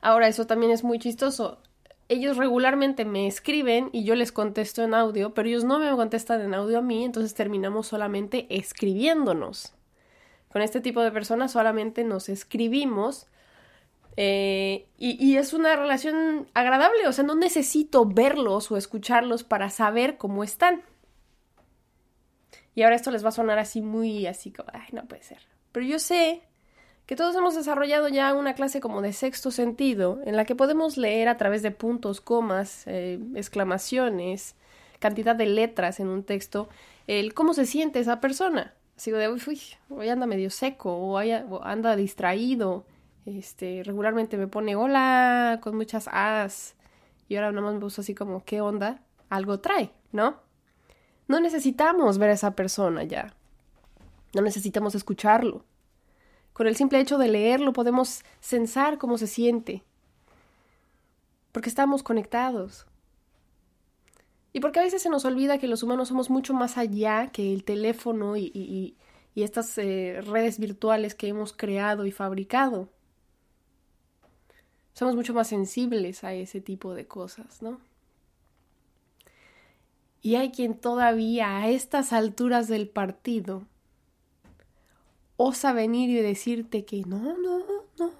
Ahora, 0.00 0.28
eso 0.28 0.46
también 0.46 0.70
es 0.70 0.84
muy 0.84 1.00
chistoso. 1.00 1.58
Ellos 2.08 2.36
regularmente 2.36 3.04
me 3.04 3.26
escriben 3.26 3.90
y 3.92 4.04
yo 4.04 4.14
les 4.14 4.30
contesto 4.30 4.84
en 4.84 4.94
audio, 4.94 5.34
pero 5.34 5.48
ellos 5.48 5.64
no 5.64 5.80
me 5.80 5.90
contestan 5.90 6.42
en 6.42 6.54
audio 6.54 6.78
a 6.78 6.82
mí, 6.82 7.04
entonces 7.04 7.34
terminamos 7.34 7.88
solamente 7.88 8.46
escribiéndonos. 8.50 9.74
Con 10.52 10.62
este 10.62 10.80
tipo 10.80 11.00
de 11.00 11.10
personas 11.10 11.50
solamente 11.50 12.04
nos 12.04 12.28
escribimos 12.28 13.26
eh, 14.16 14.86
y, 14.98 15.36
es 15.36 15.52
una 15.52 15.76
relación 15.76 16.48
agradable, 16.54 17.06
o 17.06 17.12
sea, 17.12 17.24
no 17.24 17.34
necesito 17.34 18.04
verlos 18.04 18.70
o 18.70 18.76
escucharlos 18.76 19.44
para 19.44 19.70
saber 19.70 20.16
cómo 20.16 20.44
están. 20.44 20.82
Y 22.74 22.82
ahora 22.82 22.96
esto 22.96 23.10
les 23.10 23.24
va 23.24 23.28
a 23.28 23.32
sonar 23.32 23.58
así 23.58 23.82
muy 23.82 24.26
así 24.26 24.52
como, 24.52 24.68
ay, 24.72 24.88
no 24.92 25.06
puede 25.06 25.22
ser. 25.22 25.38
Pero 25.72 25.86
yo 25.86 25.98
sé 25.98 26.42
que 27.06 27.16
todos 27.16 27.34
hemos 27.34 27.54
desarrollado 27.54 28.08
ya 28.08 28.32
una 28.34 28.54
clase 28.54 28.80
como 28.80 29.02
de 29.02 29.12
sexto 29.12 29.50
sentido, 29.50 30.20
en 30.24 30.36
la 30.36 30.44
que 30.44 30.54
podemos 30.54 30.96
leer 30.96 31.28
a 31.28 31.36
través 31.36 31.62
de 31.62 31.70
puntos, 31.70 32.20
comas, 32.20 32.86
eh, 32.86 33.18
exclamaciones, 33.34 34.54
cantidad 34.98 35.34
de 35.34 35.46
letras 35.46 35.98
en 35.98 36.08
un 36.08 36.22
texto, 36.22 36.68
el 37.06 37.34
cómo 37.34 37.54
se 37.54 37.66
siente 37.66 37.98
esa 37.98 38.20
persona. 38.20 38.74
Así 38.96 39.10
de, 39.10 39.28
uy, 39.28 39.60
hoy 39.88 40.08
anda 40.08 40.26
medio 40.26 40.50
seco, 40.50 40.92
o 40.94 41.18
anda 41.62 41.96
distraído, 41.96 42.84
este, 43.26 43.82
regularmente 43.84 44.36
me 44.36 44.46
pone 44.46 44.76
hola 44.76 45.60
con 45.62 45.76
muchas 45.76 46.08
as, 46.10 46.74
y 47.28 47.36
ahora 47.36 47.52
nada 47.52 47.62
más 47.62 47.74
me 47.74 47.80
puso 47.80 48.00
así 48.00 48.14
como, 48.14 48.44
¿qué 48.44 48.60
onda? 48.60 49.02
Algo 49.28 49.60
trae, 49.60 49.92
¿no? 50.12 50.40
No 51.28 51.38
necesitamos 51.38 52.18
ver 52.18 52.30
a 52.30 52.34
esa 52.34 52.56
persona 52.56 53.04
ya. 53.04 53.34
No 54.34 54.42
necesitamos 54.42 54.96
escucharlo. 54.96 55.64
Con 56.52 56.66
el 56.66 56.74
simple 56.74 56.98
hecho 56.98 57.18
de 57.18 57.28
leerlo 57.28 57.72
podemos 57.72 58.24
sensar 58.40 58.98
cómo 58.98 59.16
se 59.16 59.28
siente. 59.28 59.84
Porque 61.52 61.68
estamos 61.68 62.02
conectados. 62.02 62.86
Y 64.52 64.60
porque 64.60 64.80
a 64.80 64.82
veces 64.82 65.02
se 65.02 65.08
nos 65.08 65.24
olvida 65.24 65.58
que 65.58 65.68
los 65.68 65.82
humanos 65.82 66.08
somos 66.08 66.30
mucho 66.30 66.52
más 66.52 66.76
allá 66.76 67.28
que 67.28 67.52
el 67.52 67.62
teléfono 67.62 68.36
y, 68.36 68.50
y, 68.54 68.96
estas 69.36 69.78
eh, 69.78 70.20
redes 70.26 70.58
virtuales 70.58 71.14
que 71.14 71.28
hemos 71.28 71.52
creado 71.52 72.04
y 72.04 72.12
fabricado. 72.12 72.88
Somos 75.00 75.16
mucho 75.16 75.32
más 75.32 75.48
sensibles 75.48 76.24
a 76.24 76.34
ese 76.34 76.60
tipo 76.60 76.92
de 76.92 77.06
cosas, 77.06 77.62
¿no? 77.62 77.80
Y 80.20 80.34
hay 80.34 80.50
quien 80.50 80.74
todavía 80.74 81.56
a 81.56 81.70
estas 81.70 82.12
alturas 82.12 82.68
del 82.68 82.86
partido 82.86 83.62
osa 85.38 85.72
venir 85.72 86.10
y 86.10 86.16
decirte 86.16 86.84
que 86.84 87.00
no, 87.06 87.18
no, 87.38 87.62
no, 87.98 88.10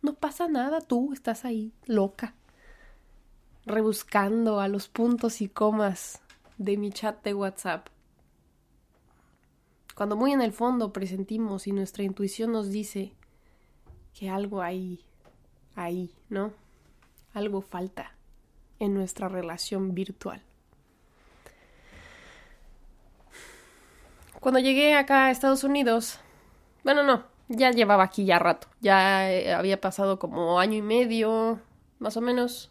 no 0.00 0.14
pasa 0.14 0.48
nada, 0.48 0.80
tú 0.80 1.12
estás 1.12 1.44
ahí 1.44 1.70
loca, 1.84 2.32
rebuscando 3.66 4.60
a 4.60 4.68
los 4.68 4.88
puntos 4.88 5.42
y 5.42 5.48
comas 5.48 6.22
de 6.56 6.78
mi 6.78 6.92
chat 6.92 7.22
de 7.22 7.34
WhatsApp. 7.34 7.88
Cuando 9.94 10.16
muy 10.16 10.32
en 10.32 10.40
el 10.40 10.54
fondo 10.54 10.94
presentimos 10.94 11.66
y 11.66 11.72
nuestra 11.72 12.04
intuición 12.04 12.52
nos 12.52 12.70
dice 12.70 13.12
que 14.18 14.30
algo 14.30 14.62
hay 14.62 15.04
ahí, 15.76 16.10
¿no? 16.28 16.52
Algo 17.32 17.60
falta 17.60 18.12
en 18.78 18.94
nuestra 18.94 19.28
relación 19.28 19.94
virtual. 19.94 20.42
Cuando 24.40 24.60
llegué 24.60 24.94
acá 24.94 25.26
a 25.26 25.30
Estados 25.30 25.64
Unidos, 25.64 26.18
bueno, 26.82 27.02
no, 27.02 27.24
ya 27.48 27.70
llevaba 27.70 28.04
aquí 28.04 28.24
ya 28.24 28.38
rato, 28.38 28.68
ya 28.80 29.32
eh, 29.32 29.54
había 29.54 29.80
pasado 29.80 30.18
como 30.18 30.60
año 30.60 30.76
y 30.76 30.82
medio, 30.82 31.60
más 31.98 32.16
o 32.16 32.20
menos, 32.20 32.70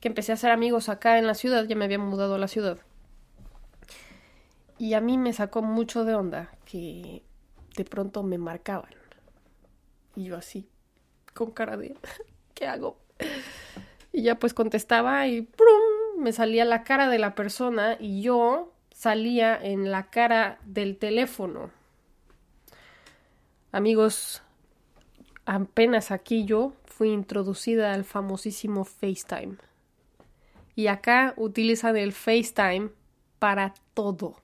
que 0.00 0.08
empecé 0.08 0.32
a 0.32 0.36
hacer 0.36 0.50
amigos 0.50 0.88
acá 0.88 1.18
en 1.18 1.26
la 1.26 1.34
ciudad, 1.34 1.64
ya 1.64 1.76
me 1.76 1.84
había 1.84 1.98
mudado 1.98 2.36
a 2.36 2.38
la 2.38 2.48
ciudad. 2.48 2.78
Y 4.78 4.94
a 4.94 5.00
mí 5.00 5.18
me 5.18 5.32
sacó 5.32 5.60
mucho 5.60 6.04
de 6.04 6.14
onda 6.14 6.52
que 6.64 7.22
de 7.76 7.84
pronto 7.84 8.22
me 8.22 8.38
marcaban. 8.38 8.94
Y 10.14 10.24
yo 10.24 10.36
así, 10.36 10.68
con 11.38 11.52
cara 11.52 11.76
de, 11.76 11.94
¿qué 12.54 12.66
hago? 12.66 12.98
Y 14.12 14.22
ya 14.22 14.40
pues 14.40 14.54
contestaba 14.54 15.28
y 15.28 15.42
¡prum! 15.42 16.18
me 16.20 16.32
salía 16.32 16.64
la 16.64 16.82
cara 16.82 17.08
de 17.08 17.18
la 17.18 17.36
persona 17.36 17.96
y 18.00 18.22
yo 18.22 18.72
salía 18.92 19.56
en 19.56 19.92
la 19.92 20.10
cara 20.10 20.58
del 20.64 20.96
teléfono. 20.96 21.70
Amigos, 23.70 24.42
apenas 25.46 26.10
aquí 26.10 26.44
yo 26.44 26.72
fui 26.86 27.10
introducida 27.10 27.92
al 27.92 28.02
famosísimo 28.02 28.84
FaceTime. 28.84 29.58
Y 30.74 30.88
acá 30.88 31.34
utilizan 31.36 31.96
el 31.96 32.12
FaceTime 32.12 32.90
para 33.38 33.74
todo. 33.94 34.40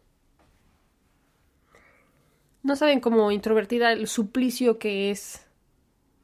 No 2.63 2.77
saben 2.77 3.01
cómo 3.01 3.33
introvertida 3.33 3.91
el 3.91 4.07
suplicio 4.07 4.79
que 4.79 5.11
es 5.11 5.44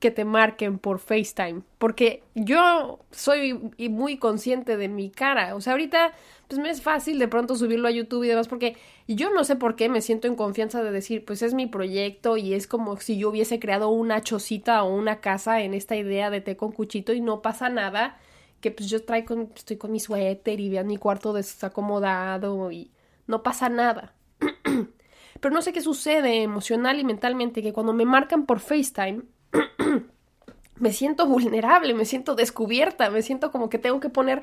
que 0.01 0.11
te 0.11 0.25
marquen 0.25 0.79
por 0.79 0.99
FaceTime, 0.99 1.61
porque 1.79 2.25
yo 2.35 3.01
soy 3.11 3.71
muy 3.91 4.17
consciente 4.17 4.79
de 4.79 4.89
mi 4.89 5.11
cara, 5.11 5.55
o 5.55 5.61
sea, 5.61 5.75
ahorita 5.75 6.13
pues 6.49 6.59
me 6.59 6.71
es 6.71 6.83
fácil 6.83 7.19
de 7.19 7.29
pronto 7.29 7.55
subirlo 7.55 7.87
a 7.87 7.91
YouTube 7.93 8.25
y 8.25 8.29
demás, 8.29 8.49
porque 8.49 8.77
yo 9.07 9.31
no 9.31 9.45
sé 9.45 9.57
por 9.57 9.77
qué 9.77 9.91
me 9.91 10.01
siento 10.01 10.27
en 10.27 10.37
confianza 10.37 10.83
de 10.83 10.91
decir, 10.91 11.25
pues 11.27 11.43
es 11.43 11.53
mi 11.53 11.67
proyecto 11.67 12.39
y 12.39 12.55
es 12.55 12.67
como 12.67 12.97
si 12.97 13.19
yo 13.19 13.29
hubiese 13.29 13.61
creado 13.61 13.91
una 13.91 14.23
chocita 14.23 14.83
o 14.83 14.93
una 14.93 15.21
casa 15.21 15.61
en 15.61 15.75
esta 15.75 15.97
idea 15.97 16.31
de 16.31 16.41
té 16.41 16.57
con 16.57 16.73
cuchito 16.73 17.13
y 17.13 17.21
no 17.21 17.43
pasa 17.43 17.69
nada, 17.69 18.19
que 18.63 18.71
pues 18.71 18.89
yo 18.89 19.05
traigo, 19.05 19.49
estoy 19.55 19.77
con 19.77 19.93
mi 19.93 20.01
suéter 20.01 20.61
y 20.61 20.71
vean 20.71 20.87
mi 20.87 20.97
cuarto 20.97 21.35
desacomodado 21.35 22.73
y 22.73 22.91
no 23.27 23.43
pasa 23.43 23.69
nada. 23.69 24.15
Pero 25.41 25.55
no 25.55 25.63
sé 25.63 25.73
qué 25.73 25.83
sucede 25.83 26.43
emocional 26.43 26.99
y 26.99 27.05
mentalmente 27.05 27.63
que 27.63 27.73
cuando 27.73 27.93
me 27.93 28.07
marcan 28.07 28.47
por 28.47 28.61
FaceTime, 28.61 29.23
me 30.77 30.93
siento 30.93 31.27
vulnerable, 31.27 31.95
me 31.95 32.05
siento 32.05 32.35
descubierta, 32.35 33.11
me 33.11 33.23
siento 33.23 33.51
como 33.51 33.69
que 33.69 33.79
tengo 33.79 34.01
que 34.01 34.09
poner 34.09 34.43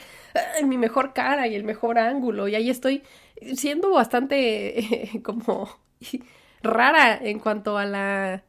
mi 0.63 0.77
mejor 0.77 1.13
cara 1.13 1.47
y 1.47 1.55
el 1.55 1.63
mejor 1.63 1.97
ángulo. 1.97 2.47
Y 2.47 2.55
ahí 2.55 2.69
estoy 2.69 3.03
siendo 3.55 3.91
bastante 3.91 5.19
como 5.23 5.69
rara 6.61 7.17
en 7.17 7.39
cuanto 7.39 7.77
a 7.77 7.85
la 7.85 8.43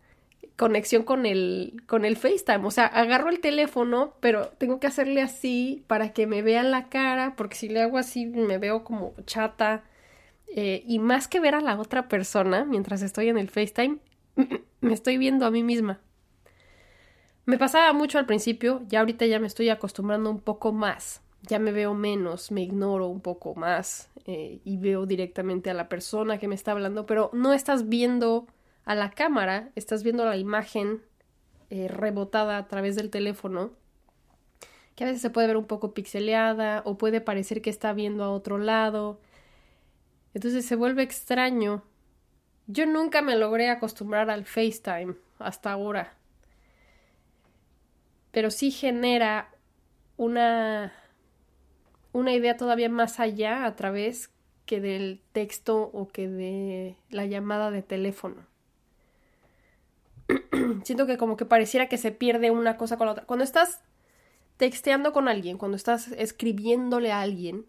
conexión 0.56 1.04
con 1.04 1.24
el 1.24 1.82
con 1.86 2.04
el 2.04 2.16
FaceTime, 2.16 2.66
o 2.66 2.70
sea, 2.70 2.86
agarro 2.86 3.30
el 3.30 3.40
teléfono, 3.40 4.14
pero 4.20 4.48
tengo 4.58 4.80
que 4.80 4.88
hacerle 4.88 5.22
así 5.22 5.84
para 5.86 6.12
que 6.12 6.26
me 6.26 6.42
vean 6.42 6.70
la 6.72 6.88
cara, 6.88 7.34
porque 7.36 7.56
si 7.56 7.68
le 7.68 7.80
hago 7.80 7.96
así 7.96 8.26
me 8.26 8.58
veo 8.58 8.84
como 8.84 9.14
chata. 9.24 9.84
Eh, 10.56 10.82
y 10.86 10.98
más 10.98 11.28
que 11.28 11.40
ver 11.40 11.54
a 11.54 11.60
la 11.60 11.78
otra 11.78 12.08
persona 12.08 12.64
mientras 12.64 13.02
estoy 13.02 13.28
en 13.28 13.38
el 13.38 13.50
FaceTime, 13.50 13.98
me 14.80 14.94
estoy 14.94 15.18
viendo 15.18 15.46
a 15.46 15.50
mí 15.50 15.62
misma. 15.62 16.00
Me 17.48 17.56
pasaba 17.56 17.94
mucho 17.94 18.18
al 18.18 18.26
principio, 18.26 18.82
ya 18.88 19.00
ahorita 19.00 19.24
ya 19.24 19.38
me 19.38 19.46
estoy 19.46 19.70
acostumbrando 19.70 20.28
un 20.28 20.38
poco 20.38 20.70
más, 20.70 21.22
ya 21.40 21.58
me 21.58 21.72
veo 21.72 21.94
menos, 21.94 22.52
me 22.52 22.60
ignoro 22.60 23.06
un 23.06 23.22
poco 23.22 23.54
más 23.54 24.10
eh, 24.26 24.60
y 24.66 24.76
veo 24.76 25.06
directamente 25.06 25.70
a 25.70 25.74
la 25.74 25.88
persona 25.88 26.36
que 26.36 26.46
me 26.46 26.54
está 26.54 26.72
hablando, 26.72 27.06
pero 27.06 27.30
no 27.32 27.54
estás 27.54 27.88
viendo 27.88 28.46
a 28.84 28.94
la 28.94 29.12
cámara, 29.12 29.70
estás 29.76 30.02
viendo 30.02 30.26
la 30.26 30.36
imagen 30.36 31.00
eh, 31.70 31.88
rebotada 31.88 32.58
a 32.58 32.68
través 32.68 32.96
del 32.96 33.08
teléfono, 33.08 33.70
que 34.94 35.04
a 35.04 35.06
veces 35.06 35.22
se 35.22 35.30
puede 35.30 35.46
ver 35.46 35.56
un 35.56 35.66
poco 35.66 35.94
pixeleada 35.94 36.82
o 36.84 36.98
puede 36.98 37.22
parecer 37.22 37.62
que 37.62 37.70
está 37.70 37.94
viendo 37.94 38.24
a 38.24 38.30
otro 38.30 38.58
lado. 38.58 39.20
Entonces 40.34 40.66
se 40.66 40.76
vuelve 40.76 41.02
extraño. 41.02 41.82
Yo 42.66 42.84
nunca 42.84 43.22
me 43.22 43.36
logré 43.36 43.70
acostumbrar 43.70 44.28
al 44.28 44.44
FaceTime 44.44 45.14
hasta 45.38 45.72
ahora 45.72 46.17
pero 48.38 48.52
sí 48.52 48.70
genera 48.70 49.50
una, 50.16 50.92
una 52.12 52.32
idea 52.32 52.56
todavía 52.56 52.88
más 52.88 53.18
allá 53.18 53.64
a 53.64 53.74
través 53.74 54.30
que 54.64 54.80
del 54.80 55.20
texto 55.32 55.90
o 55.92 56.06
que 56.06 56.28
de 56.28 56.94
la 57.10 57.26
llamada 57.26 57.72
de 57.72 57.82
teléfono. 57.82 58.36
Siento 60.84 61.08
que 61.08 61.16
como 61.16 61.36
que 61.36 61.46
pareciera 61.46 61.88
que 61.88 61.98
se 61.98 62.12
pierde 62.12 62.52
una 62.52 62.76
cosa 62.76 62.96
con 62.96 63.06
la 63.06 63.12
otra. 63.14 63.24
Cuando 63.24 63.42
estás 63.42 63.80
texteando 64.56 65.12
con 65.12 65.26
alguien, 65.26 65.58
cuando 65.58 65.76
estás 65.76 66.06
escribiéndole 66.12 67.10
a 67.10 67.22
alguien, 67.22 67.66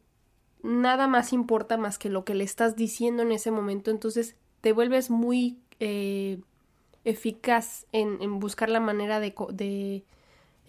nada 0.62 1.08
más 1.08 1.34
importa 1.34 1.78
más 1.78 1.98
que 1.98 2.10
lo 2.10 2.26
que 2.26 2.36
le 2.36 2.44
estás 2.44 2.76
diciendo 2.76 3.24
en 3.24 3.32
ese 3.32 3.50
momento, 3.50 3.90
entonces 3.90 4.36
te 4.62 4.72
vuelves 4.72 5.10
muy 5.10 5.58
eh, 5.80 6.42
eficaz 7.06 7.88
en, 7.92 8.40
buscar 8.40 8.70
la 8.70 8.80
manera 8.80 9.20
de 9.20 9.34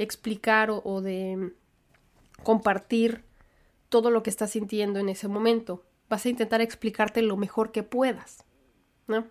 explicar 0.03 0.71
o, 0.71 1.01
de 1.01 1.53
compartir 2.43 3.23
todo 3.89 4.11
lo 4.11 4.23
que 4.23 4.31
estás 4.31 4.51
sintiendo 4.51 4.99
en 4.99 5.09
ese 5.09 5.29
momento. 5.29 5.85
Vas 6.09 6.25
a 6.27 6.31
intentar 6.31 6.61
explicarte 6.61 7.23
lo 7.23 7.37
mejor 7.37 7.71
que 7.71 7.83
puedas, 7.83 8.45
¿no? 9.07 9.27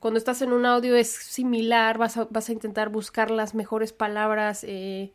Cuando 0.00 0.18
estás 0.18 0.42
en 0.42 0.52
un 0.52 0.66
audio 0.66 0.96
es 0.96 1.08
similar, 1.08 1.96
vas 1.96 2.18
a, 2.18 2.26
vas 2.30 2.50
a 2.50 2.52
intentar 2.52 2.90
buscar 2.90 3.30
las 3.30 3.54
mejores 3.54 3.92
palabras, 3.92 4.62
eh, 4.64 5.12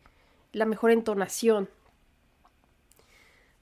la 0.52 0.66
mejor 0.66 0.90
entonación. 0.90 1.68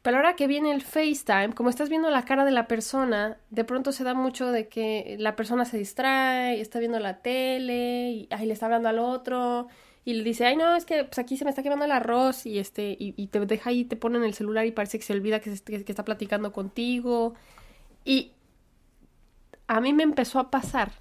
Pero 0.01 0.17
ahora 0.17 0.37
que 0.37 0.47
viene 0.47 0.73
el 0.73 0.81
FaceTime, 0.81 1.53
como 1.55 1.69
estás 1.69 1.91
viendo 1.91 2.09
la 2.09 2.25
cara 2.25 2.47
de 2.47 2.51
la 2.51 2.67
persona, 2.67 3.37
de 3.51 3.65
pronto 3.65 3.93
se 3.93 4.05
da 4.05 4.15
mucho 4.15 4.51
de 4.51 4.69
que 4.69 5.17
la 5.19 5.37
persona 5.37 5.67
se 5.67 5.77
distrae, 5.77 6.63
está 6.63 6.79
viendo 6.79 6.99
la 6.99 7.21
tele, 7.21 8.11
y 8.11 8.29
le 8.31 8.53
está 8.55 8.67
hablando 8.67 8.89
al 8.89 9.01
otro, 9.01 9.69
y 10.09 10.15
le 10.15 10.25
dice, 10.25 10.47
ay 10.47 10.57
no, 10.57 10.75
es 10.75 10.87
que 10.87 11.05
pues 11.05 11.19
aquí 11.19 11.37
se 11.37 11.45
me 11.45 11.51
está 11.51 11.63
quemando 11.63 11.85
el 11.85 11.93
arroz, 11.93 12.47
y 12.47 12.59
este, 12.59 12.97
y, 12.99 13.27
te 13.27 13.41
deja 13.45 13.69
ahí, 13.69 13.85
te 13.85 13.95
pone 13.95 14.17
en 14.17 14.25
el 14.25 14.33
celular 14.33 14.65
y 14.65 14.73
parece 14.73 14.99
que 14.99 15.05
se 15.05 15.13
olvida 15.13 15.41
que, 15.41 15.55
que 15.63 15.85
está 15.87 16.03
platicando 16.03 16.51
contigo. 16.51 17.35
Y 18.07 18.33
a 19.67 19.83
mí 19.83 19.93
me 19.93 20.05
empezó 20.05 20.39
a 20.39 20.51
pasar 20.51 20.93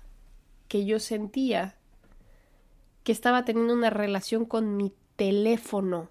que 0.68 0.84
yo 0.84 1.00
sentía 1.00 1.78
que 3.06 3.14
estaba 3.14 3.46
teniendo 3.46 3.74
una 3.74 3.92
relación 3.92 4.44
con 4.44 4.76
mi 4.76 4.92
teléfono. 5.16 6.10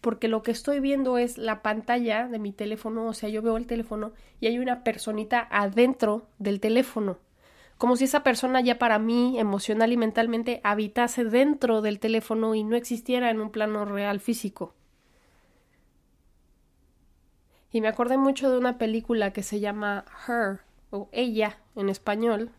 Porque 0.00 0.28
lo 0.28 0.44
que 0.44 0.52
estoy 0.52 0.78
viendo 0.78 1.18
es 1.18 1.36
la 1.36 1.62
pantalla 1.62 2.28
de 2.28 2.38
mi 2.38 2.52
teléfono, 2.52 3.06
o 3.06 3.12
sea, 3.12 3.28
yo 3.28 3.42
veo 3.42 3.56
el 3.56 3.66
teléfono 3.66 4.12
y 4.38 4.46
hay 4.46 4.60
una 4.60 4.84
personita 4.84 5.48
adentro 5.50 6.28
del 6.38 6.60
teléfono. 6.60 7.18
Como 7.82 7.96
si 7.96 8.04
esa 8.04 8.22
persona 8.22 8.60
ya 8.60 8.78
para 8.78 9.00
mí, 9.00 9.40
emocional 9.40 9.92
y 9.92 9.96
mentalmente, 9.96 10.60
habitase 10.62 11.24
dentro 11.24 11.82
del 11.82 11.98
teléfono 11.98 12.54
y 12.54 12.62
no 12.62 12.76
existiera 12.76 13.28
en 13.28 13.40
un 13.40 13.50
plano 13.50 13.84
real 13.84 14.20
físico. 14.20 14.72
Y 17.72 17.80
me 17.80 17.88
acordé 17.88 18.18
mucho 18.18 18.52
de 18.52 18.56
una 18.56 18.78
película 18.78 19.32
que 19.32 19.42
se 19.42 19.58
llama 19.58 20.04
Her, 20.28 20.60
o 20.90 21.08
Ella 21.10 21.58
en 21.74 21.88
español, 21.88 22.52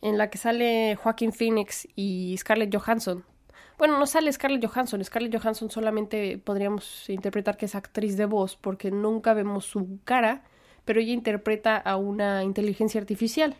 en 0.00 0.16
la 0.16 0.30
que 0.30 0.38
sale 0.38 0.94
Joaquín 0.94 1.32
Phoenix 1.32 1.88
y 1.96 2.36
Scarlett 2.38 2.72
Johansson. 2.72 3.24
Bueno, 3.78 3.98
no 3.98 4.06
sale 4.06 4.32
Scarlett 4.32 4.64
Johansson. 4.64 5.02
Scarlett 5.02 5.36
Johansson 5.36 5.72
solamente 5.72 6.38
podríamos 6.38 7.10
interpretar 7.10 7.56
que 7.56 7.66
es 7.66 7.74
actriz 7.74 8.16
de 8.16 8.26
voz 8.26 8.54
porque 8.54 8.92
nunca 8.92 9.34
vemos 9.34 9.64
su 9.64 9.98
cara, 10.04 10.44
pero 10.84 11.00
ella 11.00 11.14
interpreta 11.14 11.76
a 11.78 11.96
una 11.96 12.44
inteligencia 12.44 13.00
artificial. 13.00 13.56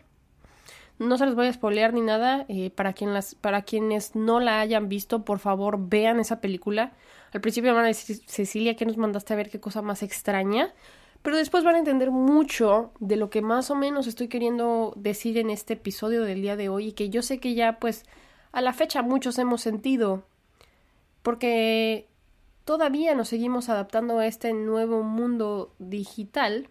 No 0.99 1.17
se 1.17 1.25
les 1.25 1.35
voy 1.35 1.47
a 1.47 1.53
spoilear 1.53 1.93
ni 1.93 2.01
nada. 2.01 2.45
Eh, 2.47 2.69
para, 2.69 2.93
para 3.41 3.61
quienes 3.63 4.15
no 4.15 4.39
la 4.39 4.59
hayan 4.59 4.89
visto, 4.89 5.25
por 5.25 5.39
favor, 5.39 5.77
vean 5.89 6.19
esa 6.19 6.39
película. 6.39 6.93
Al 7.33 7.41
principio 7.41 7.73
van 7.73 7.85
a 7.85 7.87
decir, 7.87 8.21
Cecilia, 8.27 8.75
¿qué 8.75 8.85
nos 8.85 8.97
mandaste 8.97 9.33
a 9.33 9.37
ver? 9.37 9.49
¿Qué 9.49 9.59
cosa 9.59 9.81
más 9.81 10.03
extraña? 10.03 10.73
pero 11.23 11.37
después 11.37 11.63
van 11.63 11.75
a 11.75 11.79
entender 11.79 12.11
mucho 12.11 12.91
de 12.99 13.15
lo 13.15 13.29
que 13.29 13.41
más 13.41 13.71
o 13.71 13.75
menos 13.75 14.07
estoy 14.07 14.27
queriendo 14.27 14.93
decir 14.97 15.37
en 15.37 15.49
este 15.49 15.73
episodio 15.73 16.23
del 16.23 16.41
día 16.41 16.57
de 16.57 16.69
hoy 16.69 16.87
y 16.87 16.91
que 16.91 17.09
yo 17.09 17.21
sé 17.21 17.39
que 17.39 17.55
ya 17.55 17.79
pues 17.79 18.03
a 18.51 18.61
la 18.61 18.73
fecha 18.73 19.01
muchos 19.01 19.39
hemos 19.39 19.61
sentido 19.61 20.25
porque 21.23 22.09
todavía 22.65 23.15
nos 23.15 23.29
seguimos 23.29 23.69
adaptando 23.69 24.19
a 24.19 24.27
este 24.27 24.53
nuevo 24.53 25.01
mundo 25.01 25.73
digital 25.79 26.67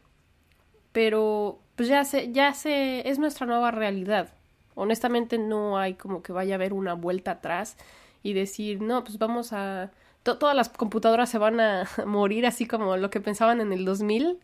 pero 0.93 1.61
pues 1.83 1.89
ya 1.89 2.05
se 2.05 2.31
ya 2.31 2.55
se 2.55 3.09
es 3.09 3.19
nuestra 3.19 3.45
nueva 3.45 3.73
realidad 3.73 4.29
honestamente 4.77 5.37
no 5.37 5.79
hay 5.79 5.95
como 5.95 6.23
que 6.23 6.33
vaya 6.33 6.55
a 6.55 6.59
haber 6.59 6.73
una 6.73 6.95
vuelta 6.95 7.33
atrás 7.33 7.77
y 8.23 8.35
decir 8.35 8.81
no 8.81 9.03
pues 9.03 9.19
vamos 9.19 9.53
a 9.53 9.91
todas 10.23 10.55
las 10.55 10.69
computadoras 10.69 11.29
se 11.29 11.39
van 11.39 11.59
a 11.59 11.89
morir 12.07 12.47
así 12.47 12.67
como 12.67 12.97
lo 12.97 13.11
que 13.11 13.21
pensaban 13.21 13.61
en 13.61 13.73
el 13.73 13.85
2000 13.85 14.38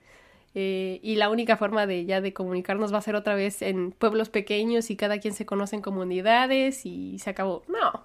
eh, 0.57 0.98
y 1.01 1.14
la 1.14 1.31
única 1.31 1.57
forma 1.57 1.87
de 1.87 2.07
ya 2.07 2.20
de 2.20 2.33
comunicarnos 2.33 2.92
va 2.92 2.98
a 2.98 3.03
ser 3.03 3.14
otra 3.14 3.37
vez 3.37 3.62
en 3.62 3.92
pueblos 3.92 4.31
pequeños 4.31 4.90
y 4.90 4.96
cada 4.96 5.20
quien 5.20 5.33
se 5.33 5.46
conoce 5.46 5.77
en 5.77 5.83
comunidades 5.83 6.87
y 6.87 7.20
se 7.20 7.31
acabó. 7.31 7.62
No. 7.68 8.03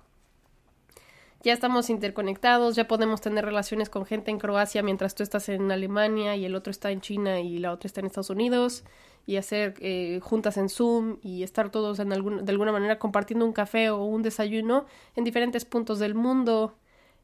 Ya 1.42 1.54
estamos 1.54 1.90
interconectados, 1.90 2.76
ya 2.76 2.88
podemos 2.88 3.20
tener 3.20 3.44
relaciones 3.44 3.90
con 3.90 4.06
gente 4.06 4.30
en 4.30 4.40
Croacia 4.40 4.84
mientras 4.84 5.16
tú 5.16 5.24
estás 5.24 5.50
en 5.50 5.72
Alemania 5.72 6.36
y 6.36 6.46
el 6.46 6.54
otro 6.56 6.70
está 6.70 6.92
en 6.92 7.02
China 7.02 7.40
y 7.40 7.58
la 7.58 7.74
otra 7.74 7.88
está 7.88 8.00
en 8.00 8.06
Estados 8.06 8.30
Unidos 8.30 8.84
y 9.26 9.38
hacer 9.38 9.76
eh, 9.80 10.20
juntas 10.22 10.58
en 10.58 10.70
Zoom 10.70 11.18
y 11.22 11.44
estar 11.44 11.70
todos 11.70 11.98
de 11.98 12.04
alguna 12.04 12.72
manera 12.72 13.00
compartiendo 13.00 13.46
un 13.46 13.54
café 13.54 13.90
o 13.90 14.04
un 14.04 14.22
desayuno 14.22 14.86
en 15.16 15.24
diferentes 15.24 15.64
puntos 15.66 16.00
del 16.00 16.14
mundo 16.14 16.76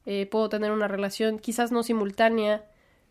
eh, 0.06 0.26
puedo 0.26 0.50
tener 0.50 0.72
una 0.72 0.88
relación 0.88 1.40
quizás 1.40 1.72
no 1.72 1.84
simultánea, 1.84 2.66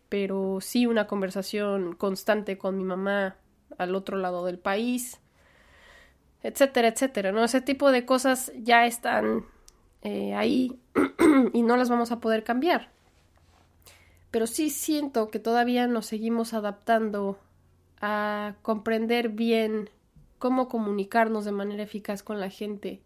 pero 0.09 0.59
sí 0.59 0.85
una 0.85 1.07
conversación 1.07 1.95
constante 1.95 2.57
con 2.57 2.77
mi 2.77 2.83
mamá 2.83 3.37
al 3.77 3.95
otro 3.95 4.17
lado 4.17 4.45
del 4.45 4.59
país, 4.59 5.21
etcétera, 6.43 6.89
etcétera, 6.89 7.31
¿no? 7.31 7.43
Ese 7.43 7.61
tipo 7.61 7.91
de 7.91 8.05
cosas 8.05 8.51
ya 8.57 8.85
están 8.85 9.45
eh, 10.01 10.33
ahí 10.33 10.79
y 11.53 11.61
no 11.61 11.77
las 11.77 11.89
vamos 11.89 12.11
a 12.11 12.19
poder 12.19 12.43
cambiar. 12.43 12.89
Pero 14.31 14.47
sí 14.47 14.69
siento 14.69 15.29
que 15.29 15.39
todavía 15.39 15.87
nos 15.87 16.05
seguimos 16.05 16.53
adaptando 16.53 17.39
a 18.01 18.55
comprender 18.61 19.29
bien 19.29 19.89
cómo 20.37 20.67
comunicarnos 20.67 21.45
de 21.45 21.51
manera 21.51 21.83
eficaz 21.83 22.23
con 22.23 22.39
la 22.39 22.49
gente 22.49 23.01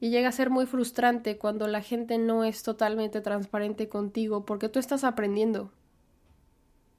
y 0.00 0.08
llega 0.08 0.30
a 0.30 0.32
ser 0.32 0.48
muy 0.48 0.66
frustrante 0.66 1.36
cuando 1.36 1.66
la 1.66 1.82
gente 1.82 2.16
no 2.16 2.42
es 2.42 2.62
totalmente 2.62 3.20
transparente 3.20 3.88
contigo 3.88 4.46
porque 4.46 4.70
tú 4.70 4.78
estás 4.78 5.04
aprendiendo. 5.04 5.70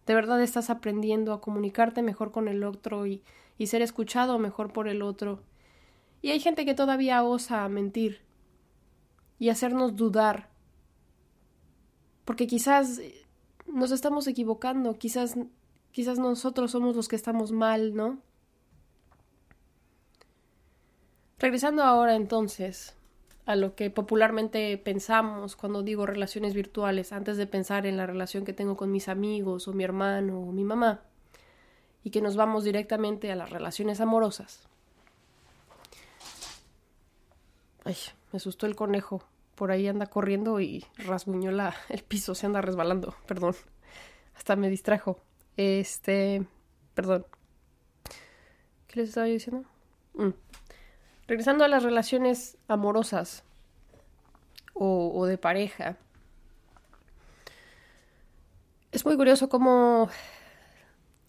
De 0.06 0.14
verdad 0.14 0.42
estás 0.42 0.70
aprendiendo 0.70 1.34
a 1.34 1.42
comunicarte 1.42 2.04
mejor 2.04 2.32
con 2.32 2.48
el 2.48 2.64
otro 2.64 3.08
y, 3.08 3.24
y 3.58 3.68
ser 3.68 3.82
escuchado 3.82 4.38
mejor 4.38 4.72
por 4.72 4.88
el 4.88 5.02
otro. 5.02 5.42
Y 6.22 6.30
hay 6.30 6.40
gente 6.40 6.64
que 6.64 6.76
todavía 6.76 7.24
osa 7.24 7.68
mentir 7.70 8.22
y 9.40 9.50
hacernos 9.50 9.96
dudar. 9.96 10.50
Porque 12.24 12.46
quizás 12.46 13.02
nos 13.66 13.90
estamos 13.90 14.28
equivocando, 14.28 15.00
quizás 15.00 15.38
quizás 15.92 16.20
nosotros 16.20 16.72
somos 16.72 16.96
los 16.96 17.08
que 17.08 17.16
estamos 17.16 17.52
mal, 17.52 17.96
¿no? 17.96 18.20
Regresando 21.40 21.84
ahora 21.84 22.16
entonces 22.16 22.96
a 23.46 23.56
lo 23.56 23.76
que 23.76 23.90
popularmente 23.90 24.78
pensamos 24.78 25.56
cuando 25.56 25.82
digo 25.82 26.06
relaciones 26.06 26.54
virtuales, 26.54 27.12
antes 27.12 27.38
de 27.38 27.48
pensar 27.48 27.86
en 27.86 27.98
la 27.98 28.06
relación 28.06 28.46
que 28.46 28.54
tengo 28.54 28.78
con 28.78 28.92
mis 28.92 29.08
amigos 29.08 29.68
o 29.68 29.74
mi 29.74 29.84
hermano 29.84 30.40
o 30.40 30.52
mi 30.52 30.64
mamá, 30.64 31.02
y 32.04 32.12
que 32.12 32.22
nos 32.22 32.36
vamos 32.36 32.64
directamente 32.64 33.32
a 33.32 33.36
las 33.36 33.50
relaciones 33.50 34.00
amorosas. 34.02 34.68
Ay, 37.84 37.98
me 38.32 38.38
asustó 38.38 38.68
el 38.68 38.76
conejo. 38.76 39.24
Por 39.56 39.72
ahí 39.72 39.88
anda 39.88 40.06
corriendo 40.06 40.60
y 40.60 40.86
rasguñó 40.98 41.52
la, 41.52 41.76
el 41.90 42.04
piso, 42.04 42.36
se 42.36 42.46
anda 42.46 42.62
resbalando, 42.62 43.16
perdón. 43.28 43.56
Hasta 44.36 44.56
me 44.56 44.70
distrajo. 44.70 45.20
Este, 45.58 46.46
perdón. 46.94 47.26
¿Qué 48.88 49.00
les 49.00 49.10
estaba 49.10 49.28
diciendo? 49.28 49.68
Mm. 50.14 50.32
Regresando 51.28 51.64
a 51.64 51.68
las 51.68 51.84
relaciones 51.84 52.58
amorosas 52.68 53.44
o, 54.74 55.26
de 55.28 55.38
pareja. 55.38 55.98
Es 58.92 59.06
muy 59.06 59.16
curioso 59.16 59.48
cómo 59.48 60.10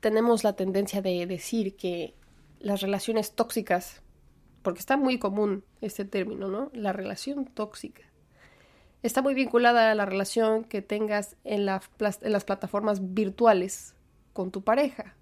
tenemos 0.01 0.43
la 0.43 0.55
tendencia 0.55 1.03
de 1.03 1.27
decir 1.27 1.77
que 1.77 2.15
las 2.59 2.81
relaciones 2.81 3.35
tóxicas, 3.35 4.03
porque 4.63 4.81
está 4.81 4.97
muy 4.97 5.19
común 5.19 5.65
este 5.81 6.05
término, 6.05 6.49
¿no? 6.49 6.71
La 6.73 6.93
relación 6.93 7.45
tóxica. 7.45 8.03
Está 9.03 9.21
muy 9.21 9.35
vinculada 9.35 9.91
a 9.91 9.95
la 9.95 10.07
relación 10.07 10.65
que 10.65 10.81
tengas 10.81 11.37
en, 11.45 11.69
en 11.69 12.33
las 12.33 12.45
plataformas 12.45 13.15
virtuales 13.15 13.95
con 14.33 14.51
tu 14.51 14.63
pareja. 14.63 15.15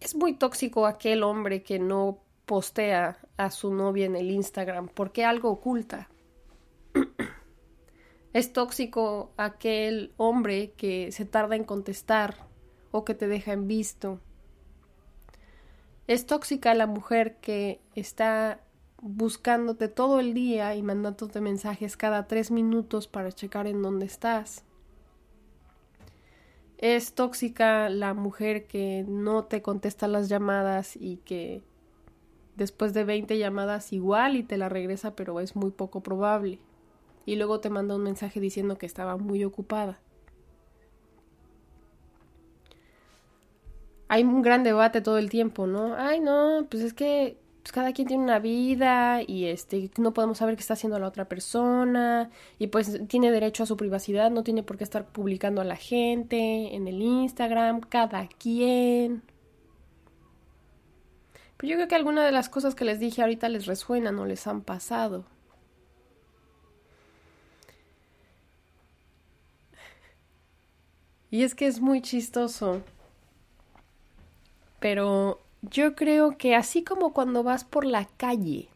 Es 0.00 0.14
muy 0.14 0.34
tóxico 0.34 0.86
aquel 0.86 1.22
hombre 1.22 1.62
que 1.62 1.78
no 1.78 2.18
postea 2.46 3.18
a 3.36 3.50
su 3.50 3.72
novia 3.72 4.06
en 4.06 4.16
el 4.16 4.30
Instagram 4.30 4.88
porque 4.88 5.24
algo 5.24 5.50
oculta. 5.50 6.08
es 8.32 8.52
tóxico 8.52 9.32
aquel 9.36 10.12
hombre 10.16 10.72
que 10.72 11.12
se 11.12 11.24
tarda 11.24 11.56
en 11.56 11.64
contestar 11.64 12.48
o 12.90 13.04
que 13.04 13.14
te 13.14 13.28
deja 13.28 13.52
en 13.52 13.68
visto. 13.68 14.20
Es 16.08 16.26
tóxica 16.26 16.74
la 16.74 16.86
mujer 16.86 17.36
que 17.36 17.80
está 17.94 18.60
buscándote 19.00 19.88
todo 19.88 20.20
el 20.20 20.34
día 20.34 20.74
y 20.74 20.82
mandándote 20.82 21.40
mensajes 21.40 21.96
cada 21.96 22.26
tres 22.26 22.50
minutos 22.50 23.08
para 23.08 23.32
checar 23.32 23.66
en 23.66 23.82
dónde 23.82 24.06
estás. 24.06 24.64
Es 26.82 27.14
tóxica 27.14 27.88
la 27.88 28.12
mujer 28.12 28.66
que 28.66 29.04
no 29.06 29.44
te 29.44 29.62
contesta 29.62 30.08
las 30.08 30.28
llamadas 30.28 30.96
y 30.96 31.18
que 31.18 31.62
después 32.56 32.92
de 32.92 33.04
20 33.04 33.38
llamadas 33.38 33.92
igual 33.92 34.34
y 34.34 34.42
te 34.42 34.56
la 34.56 34.68
regresa, 34.68 35.14
pero 35.14 35.38
es 35.38 35.54
muy 35.54 35.70
poco 35.70 36.02
probable. 36.02 36.58
Y 37.24 37.36
luego 37.36 37.60
te 37.60 37.70
manda 37.70 37.94
un 37.94 38.02
mensaje 38.02 38.40
diciendo 38.40 38.78
que 38.78 38.86
estaba 38.86 39.16
muy 39.16 39.44
ocupada. 39.44 40.00
Hay 44.08 44.24
un 44.24 44.42
gran 44.42 44.64
debate 44.64 45.00
todo 45.00 45.18
el 45.18 45.30
tiempo, 45.30 45.68
¿no? 45.68 45.94
Ay, 45.96 46.18
no, 46.18 46.66
pues 46.68 46.82
es 46.82 46.94
que 46.94 47.38
pues 47.62 47.72
cada 47.72 47.92
quien 47.92 48.08
tiene 48.08 48.24
una 48.24 48.40
vida 48.40 49.22
y 49.22 49.46
este 49.46 49.90
no 49.96 50.12
podemos 50.12 50.38
saber 50.38 50.56
qué 50.56 50.62
está 50.62 50.74
haciendo 50.74 50.98
la 50.98 51.06
otra 51.06 51.28
persona 51.28 52.30
y 52.58 52.66
pues 52.66 53.00
tiene 53.08 53.30
derecho 53.30 53.62
a 53.62 53.66
su 53.66 53.76
privacidad, 53.76 54.30
no 54.32 54.42
tiene 54.42 54.64
por 54.64 54.78
qué 54.78 54.84
estar 54.84 55.06
publicando 55.06 55.60
a 55.60 55.64
la 55.64 55.76
gente 55.76 56.74
en 56.74 56.88
el 56.88 57.00
Instagram, 57.00 57.80
cada 57.80 58.26
quien. 58.26 59.22
Pero 61.56 61.70
yo 61.70 61.76
creo 61.76 61.88
que 61.88 61.94
algunas 61.94 62.24
de 62.24 62.32
las 62.32 62.48
cosas 62.48 62.74
que 62.74 62.84
les 62.84 62.98
dije 62.98 63.22
ahorita 63.22 63.48
les 63.48 63.66
resuenan 63.66 64.18
o 64.18 64.26
les 64.26 64.46
han 64.48 64.62
pasado. 64.62 65.24
Y 71.30 71.44
es 71.44 71.54
que 71.54 71.66
es 71.66 71.80
muy 71.80 72.02
chistoso. 72.02 72.82
Pero 74.80 75.40
yo 75.62 75.94
creo 75.94 76.36
que 76.36 76.54
así 76.54 76.82
como 76.84 77.12
cuando 77.12 77.42
vas 77.42 77.64
por 77.64 77.84
la 77.84 78.06
calle 78.16 78.68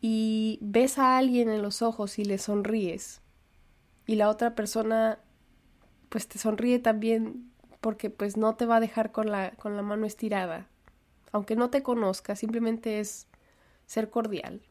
y 0.00 0.58
ves 0.62 0.98
a 0.98 1.18
alguien 1.18 1.48
en 1.48 1.62
los 1.62 1.82
ojos 1.82 2.18
y 2.18 2.24
le 2.24 2.38
sonríes 2.38 3.20
y 4.06 4.16
la 4.16 4.28
otra 4.28 4.54
persona 4.54 5.18
pues 6.08 6.26
te 6.28 6.38
sonríe 6.38 6.78
también 6.78 7.52
porque 7.80 8.10
pues 8.10 8.36
no 8.36 8.54
te 8.54 8.66
va 8.66 8.76
a 8.76 8.80
dejar 8.80 9.12
con 9.12 9.30
la, 9.30 9.50
con 9.52 9.76
la 9.76 9.82
mano 9.82 10.06
estirada, 10.06 10.68
aunque 11.32 11.56
no 11.56 11.68
te 11.70 11.82
conozca, 11.82 12.36
simplemente 12.36 13.00
es 13.00 13.26
ser 13.86 14.08
cordial. 14.08 14.62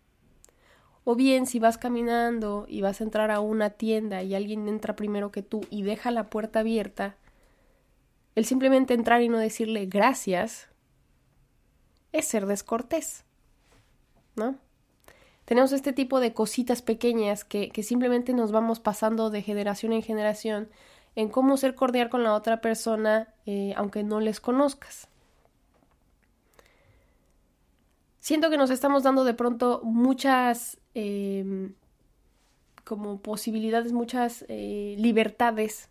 O 1.04 1.16
bien 1.16 1.46
si 1.46 1.60
vas 1.60 1.78
caminando 1.78 2.66
y 2.70 2.82
vas 2.82 3.02
a 3.02 3.04
entrar 3.04 3.32
a 3.32 3.40
una 3.40 3.72
tienda 3.72 4.24
y 4.24 4.36
alguien 4.36 4.68
entra 4.68 4.96
primero 4.96 5.32
que 5.32 5.42
tú 5.42 5.62
y 5.70 5.82
deja 5.82 6.12
la 6.12 6.30
puerta 6.30 6.60
abierta, 6.60 7.18
el 8.36 8.46
simplemente 8.46 8.94
entrar 8.94 9.22
y 9.22 9.30
no 9.30 9.38
decirle 9.38 9.86
gracias 9.86 10.70
es 12.12 12.26
ser 12.26 12.46
descortés, 12.46 13.24
¿no? 14.36 14.58
Tenemos 15.46 15.72
este 15.72 15.92
tipo 15.92 16.20
de 16.20 16.34
cositas 16.34 16.82
pequeñas 16.82 17.44
que, 17.44 17.70
que 17.70 17.84
simplemente 17.84 18.34
nos 18.34 18.52
vamos 18.52 18.80
pasando 18.80 19.30
de 19.30 19.42
generación 19.42 19.92
en 19.92 20.02
generación 20.02 20.70
en 21.16 21.30
cómo 21.30 21.58
ser 21.58 21.76
cordial 21.76 22.10
con 22.10 22.24
la 22.24 22.34
otra 22.34 22.62
persona 22.62 23.34
eh, 23.46 23.74
aunque 23.76 24.04
no 24.04 24.20
les 24.20 24.40
conozcas. 24.40 25.08
Siento 28.20 28.50
que 28.50 28.58
nos 28.58 28.70
estamos 28.70 29.04
dando 29.04 29.24
de 29.24 29.34
pronto 29.34 29.82
muchas 29.84 30.80
em, 30.94 31.74
como 32.86 33.20
posibilidades, 33.20 33.94
muchas 33.94 34.46
eh, 34.48 34.96
libertades 35.00 35.90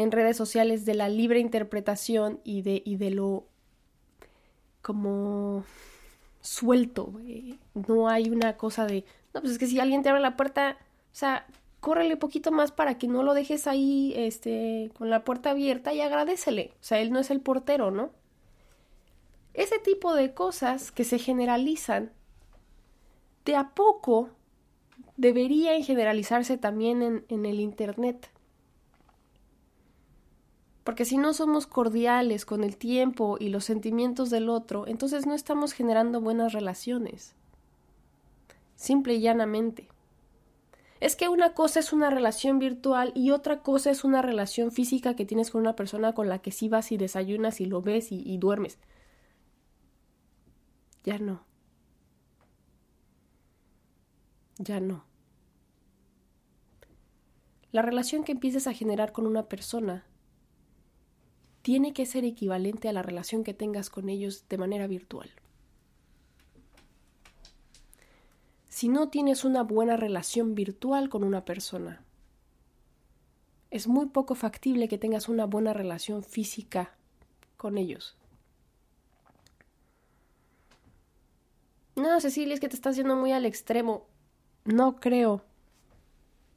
en 0.00 0.12
redes 0.12 0.34
sociales 0.34 0.86
de 0.86 0.94
la 0.94 1.10
libre 1.10 1.40
interpretación 1.40 2.40
y 2.42 2.62
de, 2.62 2.82
y 2.86 2.96
de 2.96 3.10
lo 3.10 3.44
como 4.80 5.62
suelto. 6.40 7.12
No 7.74 8.08
hay 8.08 8.30
una 8.30 8.56
cosa 8.56 8.86
de, 8.86 9.04
no, 9.34 9.42
pues 9.42 9.52
es 9.52 9.58
que 9.58 9.66
si 9.66 9.78
alguien 9.78 10.02
te 10.02 10.08
abre 10.08 10.22
la 10.22 10.38
puerta, 10.38 10.78
o 10.80 11.14
sea, 11.14 11.46
córrele 11.80 12.16
poquito 12.16 12.50
más 12.50 12.72
para 12.72 12.96
que 12.96 13.08
no 13.08 13.22
lo 13.22 13.34
dejes 13.34 13.66
ahí, 13.66 14.14
este, 14.16 14.90
con 14.96 15.10
la 15.10 15.22
puerta 15.22 15.50
abierta 15.50 15.92
y 15.92 16.00
agradecele. 16.00 16.72
O 16.80 16.82
sea, 16.82 16.98
él 17.00 17.12
no 17.12 17.18
es 17.18 17.30
el 17.30 17.42
portero, 17.42 17.90
¿no? 17.90 18.10
Ese 19.52 19.78
tipo 19.80 20.14
de 20.14 20.32
cosas 20.32 20.92
que 20.92 21.04
se 21.04 21.18
generalizan, 21.18 22.10
de 23.44 23.54
a 23.54 23.74
poco 23.74 24.30
deberían 25.18 25.82
generalizarse 25.82 26.56
también 26.56 27.02
en, 27.02 27.26
en 27.28 27.44
el 27.44 27.60
Internet. 27.60 28.30
Porque 30.84 31.04
si 31.04 31.18
no 31.18 31.34
somos 31.34 31.66
cordiales 31.66 32.46
con 32.46 32.64
el 32.64 32.76
tiempo 32.76 33.36
y 33.38 33.50
los 33.50 33.64
sentimientos 33.64 34.30
del 34.30 34.48
otro, 34.48 34.86
entonces 34.86 35.26
no 35.26 35.34
estamos 35.34 35.72
generando 35.72 36.20
buenas 36.20 36.52
relaciones. 36.52 37.34
Simple 38.76 39.14
y 39.14 39.20
llanamente. 39.20 39.88
Es 41.00 41.16
que 41.16 41.28
una 41.28 41.54
cosa 41.54 41.80
es 41.80 41.92
una 41.92 42.10
relación 42.10 42.58
virtual 42.58 43.12
y 43.14 43.30
otra 43.30 43.62
cosa 43.62 43.90
es 43.90 44.04
una 44.04 44.22
relación 44.22 44.72
física 44.72 45.16
que 45.16 45.24
tienes 45.26 45.50
con 45.50 45.62
una 45.62 45.76
persona 45.76 46.14
con 46.14 46.28
la 46.28 46.40
que 46.40 46.50
sí 46.50 46.68
vas 46.68 46.92
y 46.92 46.96
desayunas 46.96 47.60
y 47.60 47.66
lo 47.66 47.82
ves 47.82 48.10
y, 48.12 48.22
y 48.22 48.38
duermes. 48.38 48.78
Ya 51.04 51.18
no. 51.18 51.42
Ya 54.58 54.80
no. 54.80 55.04
La 57.72 57.82
relación 57.82 58.24
que 58.24 58.32
empieces 58.32 58.66
a 58.66 58.74
generar 58.74 59.12
con 59.12 59.26
una 59.26 59.44
persona 59.44 60.04
tiene 61.62 61.92
que 61.92 62.06
ser 62.06 62.24
equivalente 62.24 62.88
a 62.88 62.92
la 62.92 63.02
relación 63.02 63.44
que 63.44 63.54
tengas 63.54 63.90
con 63.90 64.08
ellos 64.08 64.44
de 64.48 64.58
manera 64.58 64.86
virtual. 64.86 65.30
Si 68.68 68.88
no 68.88 69.08
tienes 69.08 69.44
una 69.44 69.62
buena 69.62 69.96
relación 69.96 70.54
virtual 70.54 71.08
con 71.08 71.24
una 71.24 71.44
persona, 71.44 72.02
es 73.70 73.86
muy 73.88 74.06
poco 74.06 74.34
factible 74.34 74.88
que 74.88 74.98
tengas 74.98 75.28
una 75.28 75.44
buena 75.46 75.72
relación 75.72 76.22
física 76.22 76.94
con 77.56 77.78
ellos. 77.78 78.16
No, 81.94 82.20
Cecilia, 82.20 82.54
es 82.54 82.60
que 82.60 82.68
te 82.68 82.76
estás 82.76 82.96
yendo 82.96 83.16
muy 83.16 83.32
al 83.32 83.44
extremo. 83.44 84.06
No 84.64 84.96
creo. 84.96 85.44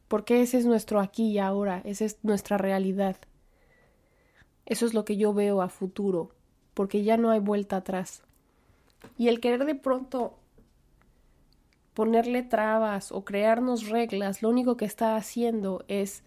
Porque 0.07 0.41
ese 0.41 0.57
es 0.59 0.65
nuestro 0.65 0.99
aquí 0.99 1.31
y 1.31 1.39
ahora, 1.39 1.81
esa 1.83 2.05
es 2.05 2.19
nuestra 2.23 2.57
realidad. 2.57 3.17
Eso 4.65 4.85
es 4.85 4.93
lo 4.93 5.05
que 5.05 5.17
yo 5.17 5.33
veo 5.33 5.61
a 5.61 5.69
futuro, 5.69 6.31
porque 6.73 7.03
ya 7.03 7.17
no 7.17 7.31
hay 7.31 7.39
vuelta 7.39 7.77
atrás. 7.77 8.23
Y 9.17 9.27
el 9.27 9.39
querer 9.39 9.65
de 9.65 9.75
pronto 9.75 10.37
ponerle 11.93 12.43
trabas 12.43 13.11
o 13.11 13.23
crearnos 13.25 13.89
reglas, 13.89 14.41
lo 14.41 14.49
único 14.49 14.77
que 14.77 14.85
está 14.85 15.15
haciendo 15.15 15.83
es 15.87 16.23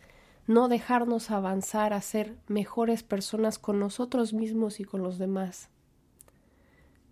no 0.47 0.69
dejarnos 0.69 1.31
avanzar 1.31 1.93
a 1.93 2.01
ser 2.01 2.37
mejores 2.47 3.03
personas 3.03 3.59
con 3.59 3.81
nosotros 3.81 4.33
mismos 4.33 4.79
y 4.79 4.85
con 4.85 5.03
los 5.03 5.19
demás. 5.19 5.71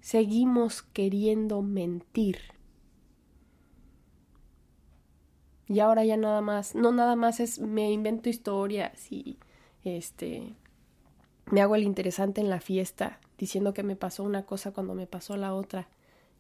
Seguimos 0.00 0.82
queriendo 0.82 1.62
mentir. 1.62 2.38
Y 5.66 5.80
ahora 5.80 6.04
ya 6.04 6.16
nada 6.16 6.42
más, 6.42 6.74
no 6.74 6.92
nada 6.92 7.16
más 7.16 7.40
es 7.40 7.58
me 7.58 7.90
invento 7.90 8.28
historias 8.28 9.10
y 9.10 9.38
este 9.82 10.54
me 11.50 11.60
hago 11.60 11.74
el 11.74 11.82
interesante 11.82 12.40
en 12.40 12.48
la 12.48 12.60
fiesta, 12.60 13.20
diciendo 13.38 13.74
que 13.74 13.82
me 13.82 13.96
pasó 13.96 14.22
una 14.22 14.46
cosa 14.46 14.72
cuando 14.72 14.94
me 14.94 15.06
pasó 15.06 15.36
la 15.36 15.54
otra. 15.54 15.88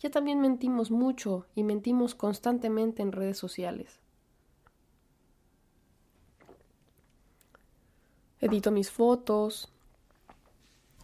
Ya 0.00 0.10
también 0.10 0.40
mentimos 0.40 0.90
mucho 0.90 1.46
y 1.54 1.62
mentimos 1.62 2.14
constantemente 2.14 3.02
en 3.02 3.12
redes 3.12 3.38
sociales. 3.38 4.00
Edito 8.40 8.70
mis 8.70 8.90
fotos, 8.90 9.72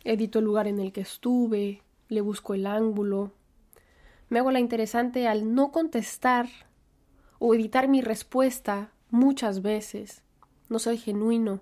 edito 0.04 0.40
el 0.40 0.44
lugar 0.44 0.66
en 0.66 0.78
el 0.78 0.92
que 0.92 1.00
estuve, 1.00 1.82
le 2.08 2.20
busco 2.20 2.54
el 2.54 2.66
ángulo. 2.66 3.32
Me 4.28 4.38
hago 4.38 4.50
la 4.50 4.60
interesante 4.60 5.26
al 5.26 5.54
no 5.54 5.72
contestar 5.72 6.48
o 7.38 7.54
editar 7.54 7.88
mi 7.88 8.02
respuesta 8.02 8.92
muchas 9.10 9.62
veces. 9.62 10.22
No 10.68 10.78
soy 10.78 10.98
genuino 10.98 11.60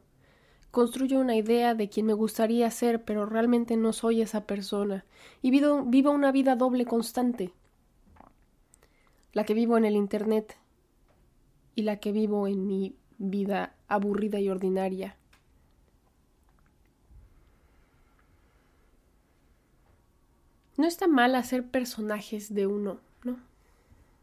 construyo 0.71 1.19
una 1.19 1.37
idea 1.37 1.75
de 1.75 1.89
quien 1.89 2.07
me 2.07 2.13
gustaría 2.13 2.71
ser, 2.71 3.05
pero 3.05 3.27
realmente 3.27 3.77
no 3.77 3.93
soy 3.93 4.23
esa 4.23 4.45
persona, 4.45 5.05
y 5.43 5.51
vivo, 5.51 5.85
vivo 5.85 6.11
una 6.11 6.33
vida 6.33 6.57
doble 6.57 6.85
constante, 6.85 7.53
la 9.33 9.45
que 9.45 9.55
vivo 9.55 9.77
en 9.79 9.85
el 9.85 9.97
Internet 9.97 10.57
y 11.75 11.83
la 11.83 11.97
que 12.01 12.13
vivo 12.13 12.47
en 12.47 12.67
mi 12.67 12.97
vida 13.19 13.75
aburrida 13.89 14.41
y 14.41 14.49
ordinaria. 14.49 15.17
No 20.77 20.87
está 20.87 21.09
mal 21.09 21.35
hacer 21.35 21.67
personajes 21.67 22.55
de 22.55 22.69
uno, 22.69 23.01
¿no? 23.25 23.39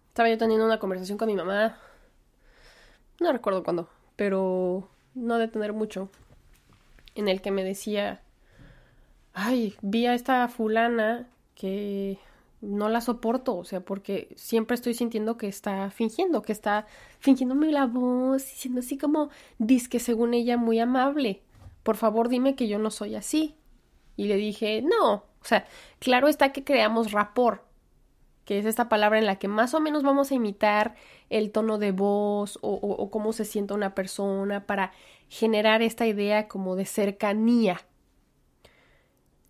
Estaba 0.08 0.30
yo 0.30 0.38
teniendo 0.38 0.66
una 0.66 0.80
conversación 0.80 1.18
con 1.18 1.28
mi 1.28 1.36
mamá, 1.36 1.78
no 3.20 3.32
recuerdo 3.32 3.64
cuándo, 3.64 3.90
pero 4.16 4.88
no 5.14 5.38
de 5.38 5.50
tener 5.50 5.74
mucho, 5.74 6.10
en 7.16 7.28
el 7.28 7.42
que 7.42 7.52
me 7.52 7.64
decía, 7.64 8.22
ay, 9.34 9.76
vi 9.82 10.06
a 10.06 10.14
esta 10.14 10.48
fulana 10.48 11.28
que 11.56 12.20
no 12.62 12.90
la 12.90 13.02
soporto, 13.02 13.56
o 13.56 13.64
sea, 13.64 13.82
porque 13.82 14.34
siempre 14.36 14.76
estoy 14.76 14.94
sintiendo 14.94 15.38
que 15.38 15.48
está 15.48 15.90
fingiendo, 15.92 16.42
que 16.42 16.52
está 16.52 16.86
fingiéndome 17.20 17.72
la 17.72 17.86
voz, 17.86 18.44
diciendo 18.46 18.80
así 18.80 18.98
como, 18.98 19.30
que 19.90 20.00
según 20.00 20.34
ella 20.34 20.58
muy 20.58 20.80
amable. 20.80 21.42
Por 21.84 21.98
favor, 21.98 22.30
dime 22.30 22.56
que 22.56 22.68
yo 22.68 22.80
no 22.80 22.92
soy 22.92 23.16
así. 23.16 23.56
Y 24.18 24.26
le 24.26 24.38
dije, 24.38 24.82
no, 24.82 25.14
o 25.14 25.44
sea, 25.44 25.66
claro 26.00 26.28
está 26.28 26.52
que 26.52 26.64
creamos 26.64 27.12
rapport, 27.12 27.62
que 28.46 28.60
es 28.60 28.66
esta 28.66 28.90
palabra 28.90 29.20
en 29.20 29.26
la 29.26 29.38
que 29.38 29.48
más 29.48 29.74
o 29.74 29.80
menos 29.80 30.04
vamos 30.04 30.32
a 30.32 30.36
imitar 30.36 30.96
el 31.30 31.52
tono 31.52 31.78
de 31.80 31.92
voz 31.92 32.60
o, 32.62 33.10
cómo 33.10 33.34
se 33.34 33.44
sienta 33.44 33.74
una 33.74 33.96
persona 33.96 34.66
para 34.66 34.92
generar 35.28 35.82
esta 35.82 36.06
idea 36.06 36.48
como 36.48 36.76
de 36.76 36.86
cercanía. 36.86 37.82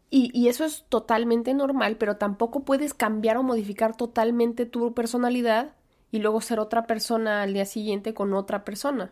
Y, 0.09 0.31
y, 0.33 0.47
eso 0.47 0.63
es 0.63 0.85
totalmente 0.87 1.53
normal, 1.53 1.97
pero 1.97 2.15
tampoco 2.15 2.63
puedes 2.63 2.93
cambiar 2.93 3.37
o 3.37 3.43
modificar 3.43 3.97
totalmente 3.97 4.65
tu 4.65 4.93
personalidad 4.93 5.73
y 6.11 6.19
luego 6.19 6.39
ser 6.39 6.59
otra 6.59 6.87
persona 6.87 7.41
al 7.41 7.53
día 7.53 7.65
siguiente 7.65 8.13
con 8.13 8.33
otra 8.33 8.63
persona. 8.63 9.09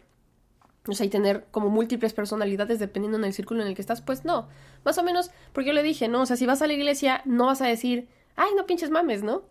O 0.88 0.94
sea, 0.94 1.06
y 1.06 1.10
tener 1.10 1.46
como 1.52 1.70
múltiples 1.70 2.14
personalidades 2.14 2.80
dependiendo 2.80 3.18
en 3.18 3.26
el 3.26 3.34
círculo 3.34 3.62
en 3.62 3.68
el 3.68 3.76
que 3.76 3.82
estás, 3.82 4.02
pues 4.02 4.24
no. 4.24 4.48
Más 4.86 4.98
o 4.98 5.04
menos, 5.04 5.32
porque 5.52 5.68
yo 5.68 5.74
le 5.74 5.84
dije, 5.84 6.08
no, 6.08 6.22
o 6.22 6.26
sea, 6.26 6.38
si 6.38 6.46
vas 6.46 6.62
a 6.62 6.68
la 6.68 6.74
iglesia, 6.74 7.22
no 7.26 7.48
vas 7.48 7.62
a 7.62 7.68
decir, 7.68 8.08
ay, 8.36 8.52
no 8.56 8.66
pinches 8.66 8.90
mames, 8.90 9.24
¿no? 9.24 9.44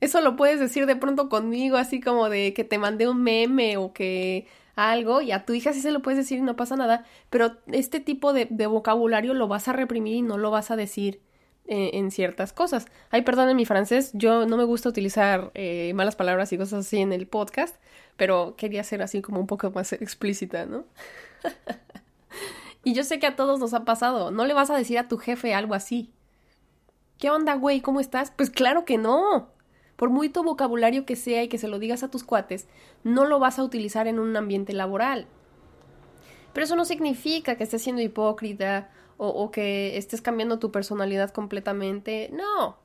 Eso 0.00 0.20
lo 0.20 0.36
puedes 0.36 0.60
decir 0.60 0.86
de 0.86 0.96
pronto 0.96 1.28
conmigo, 1.28 1.76
así 1.76 2.00
como 2.00 2.28
de 2.28 2.54
que 2.54 2.64
te 2.64 2.78
mandé 2.78 3.08
un 3.08 3.22
meme 3.22 3.76
o 3.76 3.92
que 3.92 4.46
algo, 4.76 5.20
y 5.20 5.32
a 5.32 5.44
tu 5.44 5.52
hija 5.52 5.72
sí 5.72 5.80
se 5.80 5.90
lo 5.90 6.00
puedes 6.00 6.18
decir 6.18 6.38
y 6.38 6.42
no 6.42 6.56
pasa 6.56 6.76
nada, 6.76 7.04
pero 7.28 7.56
este 7.66 8.00
tipo 8.00 8.32
de, 8.32 8.46
vocabulario 8.66 9.34
lo 9.34 9.48
vas 9.48 9.68
a 9.68 9.72
reprimir 9.72 10.16
y 10.16 10.22
no 10.22 10.38
lo 10.38 10.50
vas 10.50 10.70
a 10.70 10.76
decir 10.76 11.20
eh, 11.66 11.90
en 11.94 12.10
ciertas 12.10 12.52
cosas. 12.52 12.86
Ay, 13.10 13.22
perdón 13.22 13.50
en 13.50 13.56
mi 13.56 13.66
francés, 13.66 14.10
yo 14.14 14.46
no 14.46 14.56
me 14.56 14.64
gusta 14.64 14.88
utilizar 14.88 15.50
eh, 15.54 15.92
malas 15.94 16.16
palabras 16.16 16.52
y 16.52 16.58
cosas 16.58 16.86
así 16.86 16.98
en 16.98 17.12
el 17.12 17.26
podcast, 17.26 17.76
pero 18.16 18.54
quería 18.56 18.82
ser 18.84 19.02
así 19.02 19.20
como 19.20 19.40
un 19.40 19.46
poco 19.46 19.70
más 19.70 19.92
explícita, 19.92 20.64
¿no? 20.66 20.84
y 22.84 22.94
yo 22.94 23.04
sé 23.04 23.18
que 23.18 23.26
a 23.26 23.36
todos 23.36 23.60
nos 23.60 23.74
ha 23.74 23.84
pasado, 23.84 24.30
no 24.30 24.46
le 24.46 24.54
vas 24.54 24.70
a 24.70 24.76
decir 24.76 24.98
a 24.98 25.08
tu 25.08 25.18
jefe 25.18 25.54
algo 25.54 25.74
así. 25.74 26.10
¿Qué 27.18 27.28
onda, 27.28 27.54
güey? 27.54 27.82
¿Cómo 27.82 28.00
estás? 28.00 28.30
Pues 28.30 28.48
claro 28.48 28.86
que 28.86 28.96
no. 28.96 29.50
Por 30.00 30.08
muy 30.08 30.30
tu 30.30 30.42
vocabulario 30.42 31.04
que 31.04 31.14
sea 31.14 31.42
y 31.42 31.48
que 31.48 31.58
se 31.58 31.68
lo 31.68 31.78
digas 31.78 32.02
a 32.02 32.10
tus 32.10 32.24
cuates, 32.24 32.66
no 33.04 33.26
lo 33.26 33.38
vas 33.38 33.58
a 33.58 33.62
utilizar 33.62 34.06
en 34.06 34.18
un 34.18 34.34
ambiente 34.34 34.72
laboral. 34.72 35.26
Pero 36.54 36.64
eso 36.64 36.74
no 36.74 36.86
significa 36.86 37.56
que 37.56 37.64
estés 37.64 37.82
siendo 37.82 38.00
hipócrita 38.00 38.90
o, 39.18 39.50
que 39.50 39.98
estés 39.98 40.22
cambiando 40.22 40.58
tu 40.58 40.72
personalidad 40.72 41.28
completamente. 41.32 42.30
No. 42.32 42.78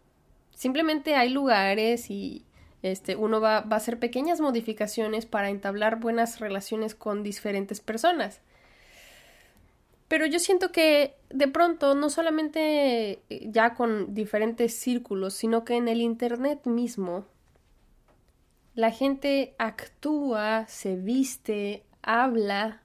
Simplemente 0.54 1.16
hay 1.16 1.30
lugares 1.30 2.12
y 2.12 2.44
este, 2.82 3.16
uno 3.16 3.40
va, 3.40 3.62
va 3.62 3.78
a 3.78 3.80
hacer 3.80 3.98
pequeñas 3.98 4.42
modificaciones 4.42 5.26
para 5.26 5.50
entablar 5.50 6.02
buenas 6.02 6.42
relaciones 6.42 6.96
con 6.96 7.24
diferentes 7.24 7.80
personas. 7.80 8.42
Pero 10.08 10.26
yo 10.26 10.40
siento 10.40 10.72
que 10.72 11.16
de 11.30 11.48
pronto, 11.48 11.96
no 11.96 12.10
solamente 12.10 13.24
eh, 13.30 13.50
ya 13.52 13.74
con 13.74 14.14
diferentes 14.14 14.76
círculos, 14.76 15.34
sino 15.34 15.66
que 15.66 15.76
en 15.76 15.88
el 15.88 16.02
Internet 16.02 16.66
mismo, 16.66 17.26
la 18.76 18.92
gente 18.92 19.56
actúa, 19.58 20.68
se 20.68 20.96
viste, 20.96 21.84
habla 22.02 22.82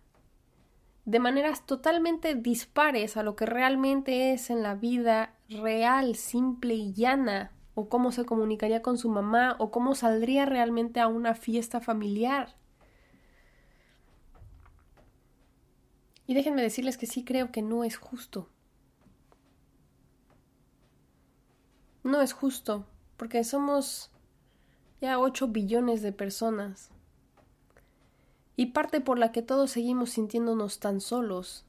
de 1.05 1.19
maneras 1.19 1.67
totalmente 1.67 2.37
dispares 2.37 3.17
a 3.17 3.25
lo 3.25 3.35
que 3.35 3.47
realmente 3.47 4.33
es 4.33 4.51
en 4.51 4.63
la 4.63 4.77
vida 4.77 5.35
real, 5.49 6.15
simple 6.15 6.75
y 6.75 6.93
llana, 6.93 7.51
o 7.75 7.89
cómo 7.89 8.13
se 8.13 8.25
comunicaría 8.25 8.81
con 8.83 8.97
su 8.97 9.09
mamá, 9.09 9.57
o 9.59 9.73
cómo 9.73 9.97
saldría 9.97 10.47
realmente 10.47 11.01
a 11.01 11.09
una 11.09 11.35
fiesta 11.35 11.81
familiar. 11.81 12.55
Y 16.31 16.35
déjenme 16.35 16.63
decirles 16.63 16.97
que 16.97 17.09
sí 17.09 17.25
creo 17.25 17.51
que 17.51 17.61
no 17.61 17.83
es 17.83 17.97
justo. 17.97 18.47
No 22.05 22.21
es 22.21 22.33
justo, 22.33 22.87
porque 23.17 23.43
somos 23.43 24.13
ya 25.01 25.19
8 25.19 25.49
billones 25.49 26.03
de 26.03 26.13
personas. 26.13 26.91
Y 28.55 28.67
parte 28.67 29.01
por 29.01 29.19
la 29.19 29.33
que 29.33 29.43
todos 29.43 29.73
seguimos 29.73 30.11
sintiéndonos 30.11 30.79
tan 30.79 31.01
solos 31.01 31.65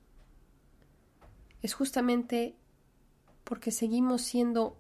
es 1.64 1.74
justamente 1.74 2.56
porque 3.44 3.72
seguimos 3.72 4.22
siendo 4.22 4.78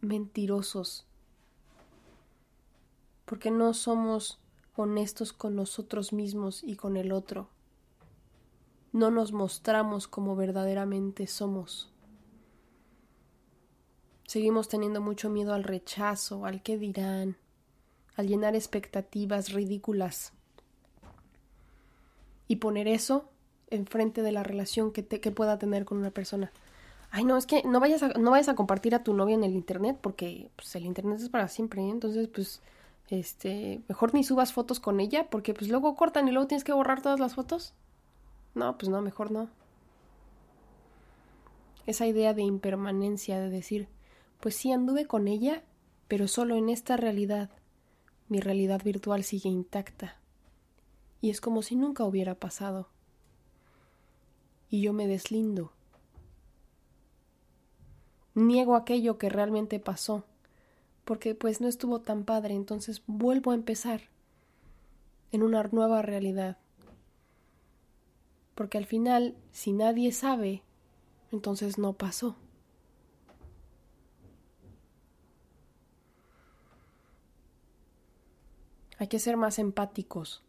mentirosos, 0.00 1.04
porque 3.26 3.50
no 3.50 3.74
somos 3.74 4.40
honestos 4.74 5.34
con 5.34 5.54
nosotros 5.54 6.14
mismos 6.14 6.64
y 6.64 6.76
con 6.76 6.96
el 6.96 7.12
otro 7.12 7.50
no 8.92 9.10
nos 9.10 9.32
mostramos 9.32 10.08
como 10.08 10.36
verdaderamente 10.36 11.26
somos. 11.26 11.90
Seguimos 14.26 14.68
teniendo 14.68 15.00
mucho 15.00 15.28
miedo 15.28 15.54
al 15.54 15.64
rechazo, 15.64 16.46
al 16.46 16.62
qué 16.62 16.78
dirán, 16.78 17.36
al 18.16 18.28
llenar 18.28 18.54
expectativas 18.54 19.52
ridículas 19.52 20.32
y 22.46 22.56
poner 22.56 22.88
eso 22.88 23.28
enfrente 23.70 24.22
de 24.22 24.32
la 24.32 24.42
relación 24.42 24.92
que, 24.92 25.02
te, 25.02 25.20
que 25.20 25.30
pueda 25.30 25.58
tener 25.58 25.84
con 25.84 25.98
una 25.98 26.10
persona. 26.10 26.52
Ay, 27.10 27.24
no, 27.24 27.36
es 27.36 27.46
que 27.46 27.62
no 27.64 27.80
vayas 27.80 28.02
a, 28.02 28.08
no 28.10 28.30
vayas 28.30 28.48
a 28.48 28.54
compartir 28.54 28.94
a 28.94 29.02
tu 29.02 29.14
novia 29.14 29.34
en 29.34 29.44
el 29.44 29.54
internet 29.54 29.98
porque 30.00 30.50
pues, 30.56 30.74
el 30.76 30.86
internet 30.86 31.20
es 31.20 31.28
para 31.28 31.48
siempre, 31.48 31.82
¿eh? 31.82 31.90
entonces 31.90 32.28
pues 32.28 32.60
este, 33.08 33.80
mejor 33.88 34.14
ni 34.14 34.22
subas 34.22 34.52
fotos 34.52 34.78
con 34.78 35.00
ella 35.00 35.28
porque 35.28 35.54
pues 35.54 35.68
luego 35.68 35.96
cortan 35.96 36.28
y 36.28 36.30
luego 36.30 36.46
tienes 36.46 36.62
que 36.62 36.72
borrar 36.72 37.02
todas 37.02 37.18
las 37.18 37.34
fotos. 37.34 37.74
No, 38.54 38.76
pues 38.76 38.88
no, 38.88 39.00
mejor 39.00 39.30
no. 39.30 39.48
Esa 41.86 42.06
idea 42.06 42.34
de 42.34 42.42
impermanencia, 42.42 43.40
de 43.40 43.50
decir, 43.50 43.88
pues 44.40 44.54
sí 44.56 44.72
anduve 44.72 45.06
con 45.06 45.28
ella, 45.28 45.62
pero 46.08 46.28
solo 46.28 46.56
en 46.56 46.68
esta 46.68 46.96
realidad. 46.96 47.50
Mi 48.28 48.40
realidad 48.40 48.82
virtual 48.84 49.24
sigue 49.24 49.48
intacta. 49.48 50.16
Y 51.20 51.30
es 51.30 51.40
como 51.40 51.62
si 51.62 51.76
nunca 51.76 52.04
hubiera 52.04 52.34
pasado. 52.34 52.88
Y 54.70 54.82
yo 54.82 54.92
me 54.92 55.06
deslindo. 55.06 55.72
Niego 58.34 58.76
aquello 58.76 59.18
que 59.18 59.28
realmente 59.28 59.80
pasó, 59.80 60.24
porque 61.04 61.34
pues 61.34 61.60
no 61.60 61.66
estuvo 61.66 62.00
tan 62.00 62.24
padre, 62.24 62.54
entonces 62.54 63.02
vuelvo 63.06 63.50
a 63.50 63.56
empezar 63.56 64.02
en 65.32 65.42
una 65.42 65.64
nueva 65.64 66.02
realidad 66.02 66.56
porque 68.60 68.76
al 68.76 68.84
final, 68.84 69.34
si 69.52 69.72
nadie 69.72 70.12
sabe, 70.12 70.62
entonces 71.32 71.78
no 71.78 71.94
pasó. 71.94 72.36
Hay 78.98 79.08
que 79.08 79.18
ser 79.18 79.38
más 79.38 79.58
empáticos. 79.58 80.42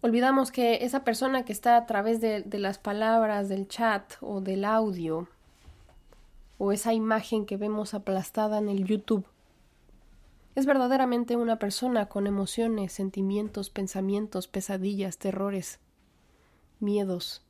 Olvidamos 0.00 0.50
que 0.50 0.84
esa 0.84 1.04
persona 1.04 1.44
que 1.44 1.52
está 1.52 1.76
a 1.76 1.86
través 1.86 2.20
de, 2.20 2.42
de, 2.42 2.58
las 2.58 2.78
palabras 2.78 3.48
del 3.48 3.68
chat 3.68 4.14
o 4.20 4.40
del 4.40 4.64
audio 4.64 5.28
o 6.58 6.72
esa 6.72 6.92
imagen 6.92 7.46
que 7.46 7.56
vemos 7.56 7.94
aplastada 7.94 8.58
en 8.58 8.68
el 8.68 8.84
YouTube 8.84 9.28
es 10.58 10.66
verdaderamente 10.66 11.36
una 11.36 11.60
persona 11.60 12.08
con 12.08 12.26
emociones, 12.26 12.92
sentimientos, 12.92 13.70
pensamientos, 13.70 14.48
pesadillas, 14.48 15.16
terrores, 15.16 15.78
miedos, 16.80 17.44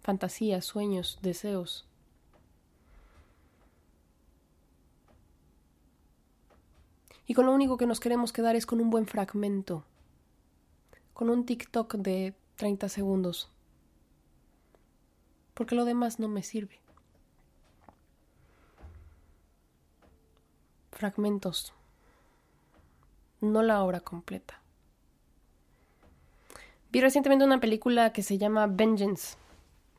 fantasías, 0.00 0.64
sueños, 0.64 1.18
deseos. 1.20 1.86
Y 7.26 7.34
con 7.34 7.44
lo 7.44 7.52
único 7.52 7.76
que 7.76 7.86
nos 7.86 8.00
queremos 8.00 8.32
quedar 8.32 8.56
es 8.56 8.64
con 8.64 8.80
un 8.80 8.88
buen 8.88 9.06
fragmento, 9.06 9.84
con 11.12 11.28
un 11.28 11.44
TikTok 11.44 11.96
de 11.96 12.34
30 12.56 12.88
segundos, 12.88 13.50
porque 15.52 15.74
lo 15.74 15.84
demás 15.84 16.18
no 16.18 16.28
me 16.28 16.42
sirve. 16.42 16.80
Fragmentos 20.90 21.74
no 23.42 23.62
la 23.62 23.82
obra 23.82 24.00
completa. 24.00 24.60
Vi 26.90 27.00
recientemente 27.00 27.44
una 27.44 27.60
película 27.60 28.12
que 28.12 28.22
se 28.22 28.38
llama 28.38 28.66
Vengeance, 28.66 29.36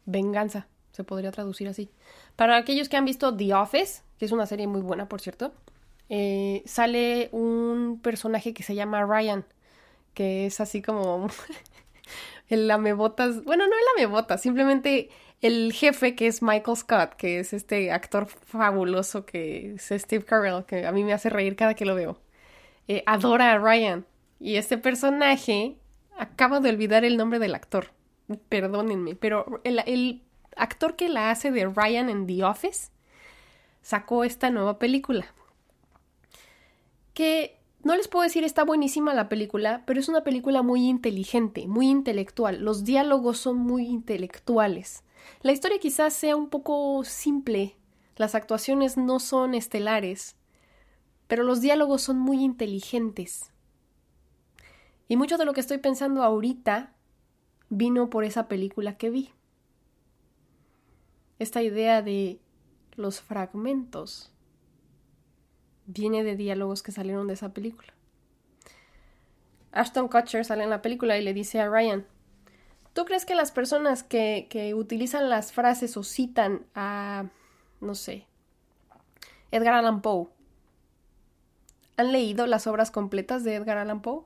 Venganza, 0.06 0.68
se 0.92 1.04
podría 1.04 1.32
traducir 1.32 1.68
así. 1.68 1.90
Para 2.36 2.56
aquellos 2.58 2.90
que 2.90 2.98
han 2.98 3.06
visto 3.06 3.36
The 3.36 3.54
Office, 3.54 4.04
que 4.18 4.26
es 4.26 4.32
una 4.32 4.46
serie 4.46 4.68
muy 4.68 4.82
buena, 4.82 5.10
por 5.10 5.22
cierto, 5.22 5.54
eh, 6.10 6.62
sale 6.66 7.30
un 7.32 8.00
personaje 8.02 8.54
que 8.54 8.64
se 8.64 8.76
llama 8.76 9.06
Ryan, 9.06 9.46
que 10.14 10.46
es 10.46 10.60
así 10.60 10.82
como 10.82 11.28
el 12.50 12.68
lamebotas, 12.68 13.44
bueno, 13.44 13.66
no 13.68 13.74
el 13.74 14.04
lamebotas, 14.04 14.42
simplemente 14.42 15.10
el 15.42 15.74
jefe 15.74 16.16
que 16.16 16.28
es 16.28 16.42
Michael 16.42 16.78
Scott, 16.78 17.16
que 17.16 17.40
es 17.40 17.54
este 17.54 17.92
actor 17.92 18.28
fabuloso 18.28 19.26
que 19.26 19.74
es 19.74 19.92
Steve 20.02 20.24
Carell, 20.24 20.64
que 20.66 20.86
a 20.86 20.92
mí 20.92 21.04
me 21.04 21.14
hace 21.14 21.30
reír 21.30 21.56
cada 21.56 21.74
que 21.74 21.86
lo 21.86 21.96
veo. 21.96 22.18
Eh, 22.88 23.04
adora 23.06 23.54
a 23.54 23.58
Ryan. 23.58 24.06
Y 24.40 24.56
este 24.56 24.78
personaje 24.78 25.78
acabo 26.18 26.60
de 26.60 26.70
olvidar 26.70 27.06
el 27.06 27.18
nombre 27.18 27.40
del 27.40 27.56
actor. 27.56 27.92
Perdónenme, 28.50 29.16
pero 29.16 29.62
el, 29.64 29.80
el 29.86 30.22
actor 30.56 30.96
que 30.96 31.10
la 31.10 31.32
hace 31.32 31.52
de 31.52 31.66
Ryan 31.66 32.10
en 32.10 32.28
The 32.28 32.44
Office 32.44 32.90
sacó 33.82 34.24
esta 34.24 34.50
nueva 34.50 34.80
película. 34.80 35.26
Que 37.14 37.60
no 37.84 37.96
les 37.96 38.08
puedo 38.08 38.24
decir 38.24 38.44
está 38.44 38.64
buenísima 38.64 39.14
la 39.14 39.30
película, 39.30 39.84
pero 39.86 40.00
es 40.00 40.08
una 40.08 40.24
película 40.24 40.62
muy 40.62 40.88
inteligente, 40.88 41.68
muy 41.68 41.90
intelectual. 41.90 42.64
Los 42.64 42.86
diálogos 42.86 43.38
son 43.38 43.58
muy 43.58 43.86
intelectuales. 43.86 45.04
La 45.42 45.52
historia 45.52 45.80
quizás 45.80 46.14
sea 46.14 46.36
un 46.36 46.50
poco 46.50 47.04
simple, 47.04 47.76
las 48.16 48.36
actuaciones 48.36 48.98
no 48.98 49.20
son 49.20 49.54
estelares, 49.54 50.36
pero 51.34 51.42
los 51.42 51.62
diálogos 51.62 52.04
son 52.04 52.20
muy 52.20 52.44
inteligentes. 52.44 53.52
Y 55.08 55.18
mucho 55.18 55.40
de 55.40 55.46
lo 55.46 55.54
que 55.54 55.62
estoy 55.62 55.80
pensando 55.80 56.22
ahorita 56.22 56.94
vino 57.70 58.12
por 58.12 58.24
esa 58.24 58.48
película 58.48 58.98
que 59.00 59.10
vi. 59.10 59.32
Esta 61.40 61.64
idea 61.64 62.04
de 62.04 62.40
los 62.96 63.20
fragmentos 63.20 64.32
viene 65.88 66.24
de 66.24 66.36
diálogos 66.36 66.84
que 66.84 66.92
salieron 66.92 67.26
de 67.26 67.34
esa 67.34 67.52
película. 67.52 67.96
Ashton 69.72 70.10
Kutcher 70.10 70.46
sale 70.46 70.66
en 70.66 70.70
la 70.70 70.84
película 70.84 71.18
y 71.18 71.24
le 71.24 71.34
dice 71.34 71.60
a 71.60 71.68
Ryan, 71.68 72.06
¿tú 72.94 73.06
crees 73.06 73.26
que 73.26 73.34
las 73.34 73.52
personas 73.52 74.04
que, 74.04 74.46
que 74.52 74.76
utilizan 74.76 75.32
las 75.32 75.52
frases 75.52 75.98
o 75.98 76.04
citan 76.04 76.68
a, 76.76 77.32
no 77.82 77.96
sé, 77.96 78.28
Edgar 79.50 79.74
Allan 79.74 80.04
Poe, 80.04 80.28
han 81.98 82.12
leído 82.12 82.48
las 82.48 82.68
obras 82.68 82.92
completas 82.92 83.44
de 83.44 83.56
Edgar 83.56 83.78
Allan 83.78 84.02
Poe? 84.02 84.24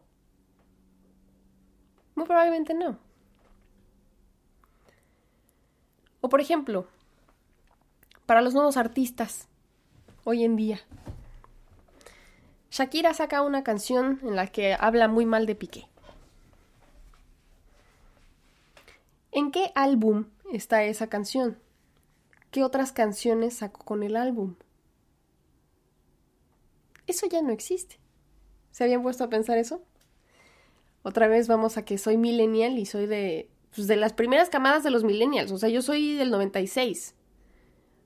Muy 2.15 2.25
probablemente 2.25 2.73
no. 2.73 2.97
O 6.21 6.29
por 6.29 6.41
ejemplo, 6.41 6.87
para 8.25 8.41
los 8.41 8.53
nuevos 8.53 8.77
artistas 8.77 9.47
hoy 10.23 10.43
en 10.43 10.55
día. 10.55 10.79
Shakira 12.69 13.13
saca 13.13 13.41
una 13.41 13.63
canción 13.63 14.19
en 14.23 14.35
la 14.35 14.47
que 14.47 14.75
habla 14.77 15.07
muy 15.07 15.25
mal 15.25 15.45
de 15.45 15.55
Piqué. 15.55 15.87
¿En 19.31 19.51
qué 19.51 19.71
álbum 19.75 20.25
está 20.51 20.83
esa 20.83 21.07
canción? 21.07 21.57
¿Qué 22.51 22.63
otras 22.63 22.91
canciones 22.91 23.55
sacó 23.57 23.85
con 23.85 24.03
el 24.03 24.15
álbum? 24.15 24.55
Eso 27.07 27.25
ya 27.27 27.41
no 27.41 27.51
existe. 27.51 27.99
¿Se 28.71 28.83
habían 28.83 29.01
puesto 29.01 29.23
a 29.23 29.29
pensar 29.29 29.57
eso? 29.57 29.81
Otra 31.03 31.27
vez 31.27 31.47
vamos 31.47 31.77
a 31.77 31.85
que 31.85 31.97
soy 31.97 32.17
millennial 32.17 32.77
y 32.77 32.85
soy 32.85 33.07
de, 33.07 33.49
pues, 33.73 33.87
de 33.87 33.95
las 33.95 34.13
primeras 34.13 34.49
camadas 34.49 34.83
de 34.83 34.91
los 34.91 35.03
millennials. 35.03 35.51
O 35.51 35.57
sea, 35.57 35.69
yo 35.69 35.81
soy 35.81 36.15
del 36.15 36.29
96. 36.29 37.15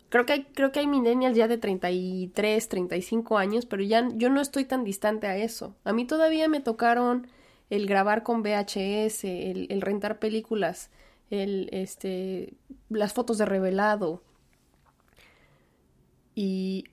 Creo 0.10 0.26
que 0.26 0.34
hay, 0.34 0.44
creo 0.54 0.72
que 0.72 0.80
hay 0.82 0.88
millennials 0.88 1.36
ya 1.36 1.48
de 1.48 1.58
33, 1.58 2.70
35 2.70 3.38
años, 3.38 3.66
pero 3.66 3.82
ya 3.82 4.08
yo 4.14 4.30
no 4.30 4.42
estoy 4.42 4.66
tan 4.66 4.84
distante 4.84 5.28
a 5.28 5.38
eso. 5.38 5.76
A 5.84 5.94
mí 5.94 6.06
todavía 6.06 6.48
me 6.48 6.60
tocaron 6.60 7.28
el 7.70 7.88
grabar 7.88 8.22
con 8.24 8.44
VHS, 8.44 9.24
el, 9.24 9.68
el 9.70 9.82
rentar 9.82 10.20
películas, 10.20 10.92
el, 11.30 11.70
este, 11.72 12.54
las 12.90 13.14
fotos 13.14 13.38
de 13.38 13.46
revelado 13.46 14.22
y 16.36 16.84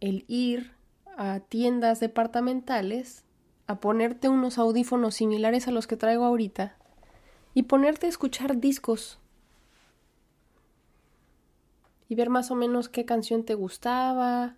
el 0.00 0.24
ir 0.26 0.77
a 1.18 1.40
tiendas 1.40 1.98
departamentales 1.98 3.24
a 3.66 3.80
ponerte 3.80 4.28
unos 4.28 4.56
audífonos 4.56 5.16
similares 5.16 5.66
a 5.66 5.72
los 5.72 5.88
que 5.88 5.96
traigo 5.96 6.24
ahorita 6.24 6.76
y 7.54 7.64
ponerte 7.64 8.06
a 8.06 8.08
escuchar 8.08 8.58
discos 8.60 9.18
y 12.08 12.14
ver 12.14 12.30
más 12.30 12.52
o 12.52 12.54
menos 12.54 12.88
qué 12.88 13.04
canción 13.04 13.44
te 13.44 13.54
gustaba 13.54 14.54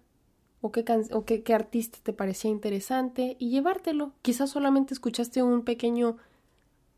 o 0.60 0.70
qué, 0.70 0.84
o 1.12 1.24
qué, 1.24 1.54
artista 1.54 1.98
te 2.02 2.12
parecía 2.12 2.50
interesante 2.50 3.36
y 3.38 3.48
llevártelo. 3.48 4.12
Quizás 4.20 4.50
solamente 4.50 4.92
escuchaste 4.92 5.42
un 5.42 5.62
pequeño 5.62 6.18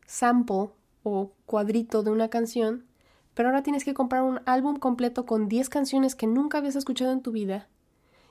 sample 0.05 0.71
o 1.03 1.31
cuadrito 1.45 2.03
de 2.03 2.11
una 2.11 2.27
canción, 2.27 2.85
pero 3.33 3.47
ahora 3.47 3.63
tienes 3.63 3.85
que 3.85 3.93
comprar 3.93 4.23
un 4.23 4.41
álbum 4.45 4.75
completo 4.75 5.25
con 5.25 5.47
10 5.47 5.69
canciones 5.69 6.15
que 6.15 6.27
nunca 6.27 6.57
habías 6.57 6.75
escuchado 6.75 7.13
en 7.13 7.21
tu 7.21 7.31
vida 7.31 7.69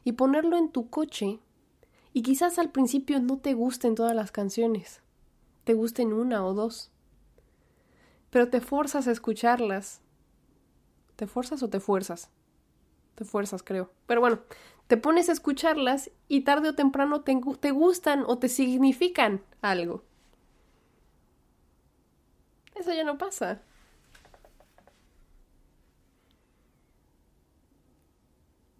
y 0.05 0.13
ponerlo 0.13 0.57
en 0.57 0.71
tu 0.71 0.91
coche. 0.91 1.41
Y 2.13 2.23
quizás 2.23 2.59
al 2.59 2.71
principio 2.71 3.21
no 3.21 3.39
te 3.39 3.55
gusten 3.55 3.95
todas 3.95 4.15
las 4.15 4.33
canciones, 4.33 5.01
te 5.65 5.75
gusten 5.75 6.13
una 6.13 6.45
o 6.45 6.53
dos, 6.53 6.91
pero 8.31 8.49
te 8.51 8.61
forzas 8.61 9.09
a 9.09 9.13
escucharlas 9.13 10.03
¿Te 11.23 11.29
fuerzas 11.29 11.63
o 11.63 11.71
te 11.71 11.79
fuerzas? 11.79 12.31
Te 13.15 13.25
fuerzas, 13.25 13.63
creo. 13.63 13.93
Pero 14.07 14.21
bueno, 14.21 14.41
te 14.89 14.97
pones 14.97 15.29
a 15.29 15.33
escucharlas 15.33 16.11
y 16.27 16.41
tarde 16.41 16.71
o 16.71 16.75
temprano 16.75 17.21
te, 17.23 17.39
te 17.61 17.71
gustan 17.71 18.25
o 18.27 18.39
te 18.39 18.49
significan 18.49 19.43
algo. 19.61 20.03
Eso 22.75 22.93
ya 22.93 23.05
no 23.05 23.19
pasa. 23.19 23.63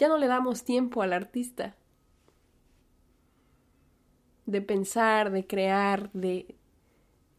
Ya 0.03 0.09
no 0.09 0.19
le 0.19 0.27
damos 0.27 0.65
tiempo 0.65 1.03
al 1.03 1.13
artista 1.13 1.77
de 4.47 4.61
pensar, 4.61 5.31
de 5.31 5.47
crear, 5.47 6.11
de 6.11 6.57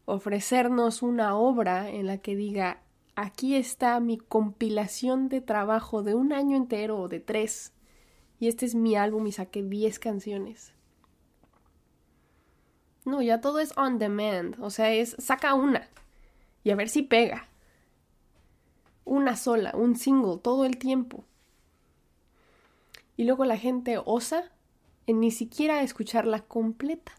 ofrecernos 0.06 1.02
una 1.02 1.36
obra 1.36 1.90
en 1.90 2.06
la 2.06 2.16
que 2.16 2.34
diga, 2.34 2.80
aquí 3.16 3.54
está 3.54 4.00
mi 4.00 4.16
compilación 4.16 5.28
de 5.28 5.42
trabajo 5.42 6.02
de 6.02 6.14
un 6.14 6.32
año 6.32 6.56
entero 6.56 6.98
o 6.98 7.08
de 7.08 7.20
tres. 7.20 7.74
Y 8.40 8.48
este 8.48 8.64
es 8.64 8.74
mi 8.74 8.96
álbum 8.96 9.26
y 9.26 9.32
saqué 9.32 9.62
10 9.62 9.98
canciones. 9.98 10.72
No, 13.04 13.20
ya 13.20 13.42
todo 13.42 13.58
es 13.58 13.76
on 13.76 13.98
demand. 13.98 14.56
O 14.62 14.70
sea, 14.70 14.90
es 14.90 15.16
saca 15.18 15.52
una 15.52 15.86
y 16.62 16.70
a 16.70 16.76
ver 16.76 16.88
si 16.88 17.02
pega. 17.02 17.46
Una 19.04 19.36
sola, 19.36 19.72
un 19.76 19.96
single, 19.96 20.38
todo 20.38 20.64
el 20.64 20.78
tiempo. 20.78 21.26
Y 23.16 23.24
luego 23.24 23.44
la 23.44 23.56
gente 23.56 23.98
osa 24.04 24.50
en 25.06 25.20
ni 25.20 25.30
siquiera 25.30 25.82
escucharla 25.82 26.40
completa. 26.40 27.12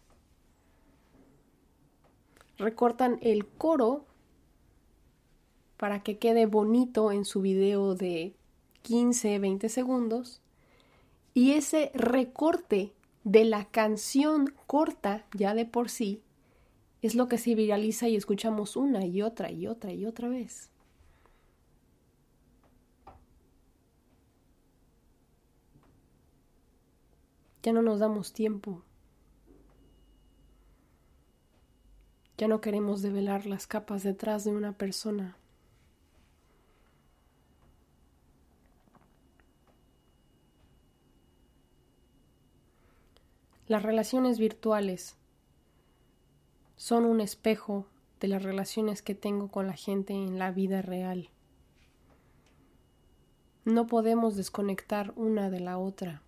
Recortan 2.58 3.20
el 3.22 3.46
coro 3.46 4.06
para 5.78 6.04
que 6.04 6.18
quede 6.18 6.46
bonito 6.46 7.12
en 7.12 7.26
su 7.26 7.42
video 7.42 7.96
de 7.96 8.36
15, 8.82 9.40
20 9.40 9.70
segundos. 9.70 10.42
Y 11.34 11.52
ese 11.52 11.92
recorte 11.94 12.94
de 13.24 13.44
la 13.44 13.66
canción 13.66 14.54
corta 14.68 15.26
ya 15.34 15.54
de 15.54 15.66
por 15.66 15.90
sí 15.90 16.22
es 17.02 17.16
lo 17.16 17.28
que 17.28 17.38
se 17.38 17.56
viraliza 17.56 18.08
y 18.08 18.16
escuchamos 18.16 18.76
una 18.76 19.06
y 19.06 19.22
otra 19.22 19.52
y 19.52 19.68
otra 19.68 19.94
y 19.94 20.06
otra 20.06 20.28
vez. 20.28 20.72
Ya 27.66 27.74
no 27.74 27.82
nos 27.82 27.98
damos 27.98 28.32
tiempo. 28.32 28.84
Ya 32.38 32.48
no 32.48 32.62
queremos 32.62 33.02
develar 33.02 33.48
las 33.48 33.66
capas 33.66 34.04
detrás 34.04 34.44
de 34.44 34.52
una 34.52 34.74
persona. 34.74 35.36
Las 43.66 43.82
relaciones 43.82 44.38
virtuales 44.38 45.18
son 46.76 47.06
un 47.06 47.20
espejo 47.20 47.88
de 48.20 48.28
las 48.28 48.44
relaciones 48.44 49.02
que 49.02 49.16
tengo 49.16 49.48
con 49.48 49.66
la 49.66 49.74
gente 49.74 50.14
en 50.14 50.38
la 50.38 50.52
vida 50.52 50.84
real. 50.84 51.32
No 53.64 53.88
podemos 53.88 54.36
desconectar 54.36 55.14
una 55.16 55.50
de 55.50 55.62
la 55.62 55.80
otra. 55.80 56.22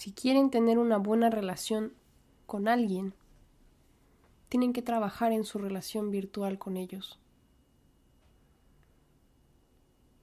Si 0.00 0.12
quieren 0.12 0.48
tener 0.48 0.78
una 0.78 0.96
buena 0.96 1.28
relación 1.28 1.92
con 2.46 2.68
alguien, 2.68 3.12
tienen 4.48 4.72
que 4.72 4.80
trabajar 4.80 5.30
en 5.30 5.44
su 5.44 5.58
relación 5.58 6.10
virtual 6.10 6.58
con 6.58 6.78
ellos. 6.78 7.18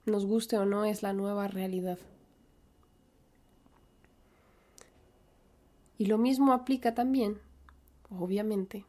Nos 0.04 0.26
guste 0.26 0.58
o 0.58 0.64
no 0.64 0.84
es 0.84 1.04
la 1.04 1.12
nueva 1.12 1.46
realidad. 1.46 1.96
Y 5.96 6.06
lo 6.06 6.18
mismo 6.18 6.52
aplica 6.52 6.92
también, 6.96 7.38
obviamente, 8.10 8.84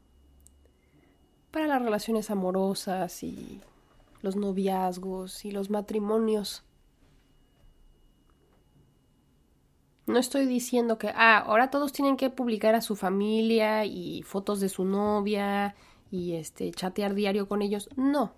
para 1.51 1.67
las 1.67 1.83
relaciones 1.83 2.31
amorosas 2.31 3.21
y 3.21 3.61
los 4.23 4.35
noviazgos 4.35 5.45
y 5.45 5.51
los 5.51 5.69
matrimonios. 5.69 6.63
No 10.09 10.17
estoy 10.17 10.47
diciendo 10.47 10.97
que, 10.97 11.09
ah, 11.09 11.37
ahora 11.37 11.69
todos 11.69 11.91
tienen 11.93 12.17
que 12.17 12.31
publicar 12.31 12.73
a 12.73 12.81
su 12.81 12.95
familia 12.95 13.85
y 13.85 14.23
fotos 14.23 14.59
de 14.59 14.67
su 14.67 14.83
novia 14.83 15.75
y 16.09 16.33
este 16.33 16.71
chatear 16.71 17.13
diario 17.13 17.47
con 17.47 17.61
ellos. 17.61 17.89
No. 17.95 18.33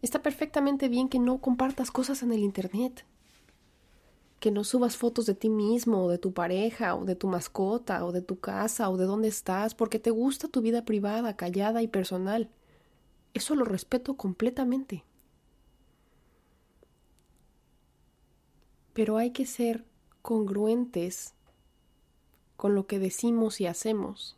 Está 0.00 0.22
perfectamente 0.22 0.88
bien 0.88 1.10
que 1.10 1.18
no 1.18 1.36
compartas 1.36 1.90
cosas 1.90 2.22
en 2.22 2.32
el 2.32 2.38
internet. 2.38 3.04
Que 4.40 4.50
no 4.50 4.64
subas 4.64 4.96
fotos 4.96 5.26
de 5.26 5.34
ti 5.34 5.50
mismo, 5.50 6.04
o 6.04 6.10
de 6.10 6.16
tu 6.16 6.32
pareja, 6.32 6.94
o 6.94 7.04
de 7.04 7.14
tu 7.14 7.28
mascota, 7.28 8.06
o 8.06 8.10
de 8.10 8.22
tu 8.22 8.40
casa, 8.40 8.88
o 8.88 8.96
de 8.96 9.04
dónde 9.04 9.28
estás, 9.28 9.74
porque 9.74 9.98
te 9.98 10.10
gusta 10.10 10.48
tu 10.48 10.62
vida 10.62 10.86
privada, 10.86 11.36
callada 11.36 11.82
y 11.82 11.88
personal. 11.88 12.48
Eso 13.34 13.54
lo 13.54 13.66
respeto 13.66 14.16
completamente. 14.16 15.04
Pero 18.98 19.16
hay 19.16 19.30
que 19.30 19.46
ser 19.46 19.84
congruentes 20.22 21.36
con 22.56 22.74
lo 22.74 22.88
que 22.88 22.98
decimos 22.98 23.60
y 23.60 23.66
hacemos. 23.66 24.36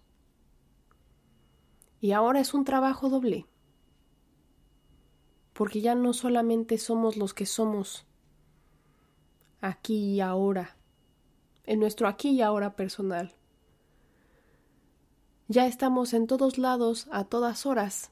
Y 1.98 2.12
ahora 2.12 2.40
es 2.40 2.52
un 2.52 2.64
trabajo 2.64 3.08
doble 3.08 3.46
porque 5.54 5.80
ya 5.80 5.94
no 5.94 6.12
solamente 6.12 6.76
somos 6.76 7.16
los 7.16 7.32
que 7.32 7.46
somos 7.46 8.04
aquí 9.62 10.16
y 10.16 10.20
ahora, 10.20 10.76
en 11.64 11.80
nuestro 11.80 12.06
aquí 12.06 12.28
y 12.32 12.42
ahora 12.42 12.76
personal. 12.76 13.32
Ya 15.48 15.66
estamos 15.66 16.12
en 16.12 16.26
todos 16.26 16.58
lados, 16.58 17.08
a 17.12 17.24
todas 17.24 17.64
horas, 17.64 18.10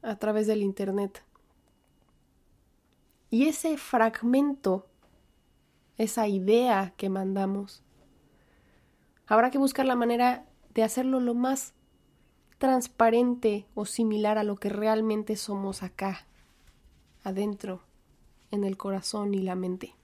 a 0.00 0.16
través 0.16 0.46
del 0.46 0.62
Internet. 0.62 1.22
Y 3.28 3.44
ese 3.44 3.76
fragmento, 3.76 4.86
esa 5.98 6.26
idea 6.28 6.94
que 6.96 7.08
mandamos, 7.08 7.82
habrá 9.26 9.50
que 9.50 9.58
buscar 9.58 9.86
la 9.86 9.96
manera 9.96 10.46
de 10.74 10.82
hacerlo 10.82 11.20
lo 11.20 11.34
más 11.34 11.74
transparente 12.58 13.66
o 13.74 13.84
similar 13.84 14.38
a 14.38 14.44
lo 14.44 14.56
que 14.56 14.68
realmente 14.68 15.36
somos 15.36 15.82
acá, 15.82 16.26
adentro, 17.24 17.82
en 18.50 18.64
el 18.64 18.76
corazón 18.76 19.34
y 19.34 19.42
la 19.42 19.54
mente. 19.54 19.94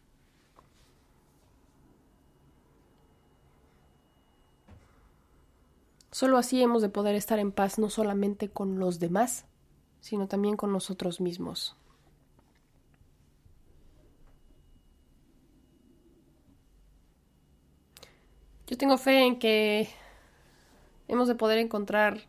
Solo 6.11 6.37
así 6.37 6.61
hemos 6.61 6.83
de 6.83 6.89
poder 6.89 7.15
estar 7.15 7.39
en 7.39 7.53
paz 7.53 7.79
no 7.79 7.91
solamente 7.91 8.49
con 8.49 8.81
los 8.81 8.99
demás, 8.99 9.45
sino 10.01 10.27
también 10.27 10.57
con 10.57 10.73
nosotros 10.73 11.21
mismos. 11.21 11.77
Yo 18.69 18.77
tengo 18.77 18.99
fe 18.99 19.25
en 19.25 19.39
que 19.39 19.89
hemos 21.09 21.27
de 21.27 21.35
poder 21.35 21.59
encontrar 21.59 22.21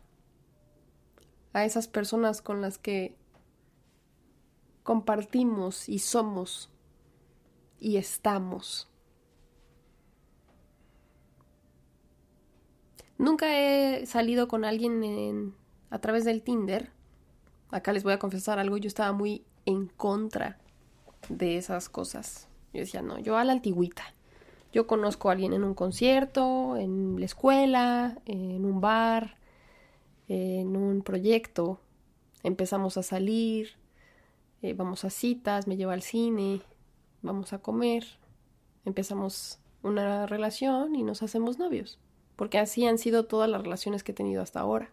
a 1.52 1.66
esas 1.66 1.86
personas 1.86 2.40
con 2.40 2.62
las 2.62 2.78
que 2.78 3.14
compartimos 4.82 5.90
y 5.90 5.98
somos 5.98 6.70
y 7.78 7.98
estamos. 7.98 8.88
Nunca 13.18 13.58
he 13.58 14.06
salido 14.06 14.48
con 14.48 14.64
alguien 14.64 15.54
a 15.90 15.98
través 15.98 16.24
del 16.24 16.40
Tinder. 16.40 16.90
Acá 17.70 17.92
les 17.92 18.02
voy 18.02 18.14
a 18.14 18.18
confesar 18.18 18.58
algo, 18.58 18.78
yo 18.78 18.88
estaba 18.88 19.12
muy 19.12 19.44
en 19.66 19.88
contra 19.88 20.58
de 21.28 21.58
esas 21.58 21.90
cosas. 21.90 22.48
Yo 22.72 22.80
decía, 22.80 23.02
no, 23.02 23.18
yo 23.18 23.36
a 23.36 23.44
la 23.44 23.52
antigüita. 23.52 24.14
Yo 24.72 24.86
conozco 24.86 25.28
a 25.28 25.32
alguien 25.32 25.52
en 25.52 25.64
un 25.64 25.74
concierto, 25.74 26.76
en 26.76 27.18
la 27.18 27.26
escuela, 27.26 28.18
en 28.24 28.64
un 28.64 28.80
bar, 28.80 29.36
en 30.28 30.76
un 30.76 31.02
proyecto. 31.02 31.80
Empezamos 32.44 32.96
a 32.96 33.02
salir, 33.02 33.70
eh, 34.62 34.74
vamos 34.74 35.04
a 35.04 35.10
citas, 35.10 35.66
me 35.66 35.76
lleva 35.76 35.92
al 35.92 36.02
cine, 36.02 36.62
vamos 37.22 37.52
a 37.52 37.58
comer, 37.58 38.04
empezamos 38.84 39.58
una 39.82 40.26
relación 40.26 40.94
y 40.94 41.02
nos 41.02 41.22
hacemos 41.22 41.58
novios, 41.58 41.98
porque 42.36 42.58
así 42.58 42.86
han 42.86 42.98
sido 42.98 43.24
todas 43.24 43.50
las 43.50 43.62
relaciones 43.62 44.04
que 44.04 44.12
he 44.12 44.14
tenido 44.14 44.42
hasta 44.42 44.60
ahora. 44.60 44.90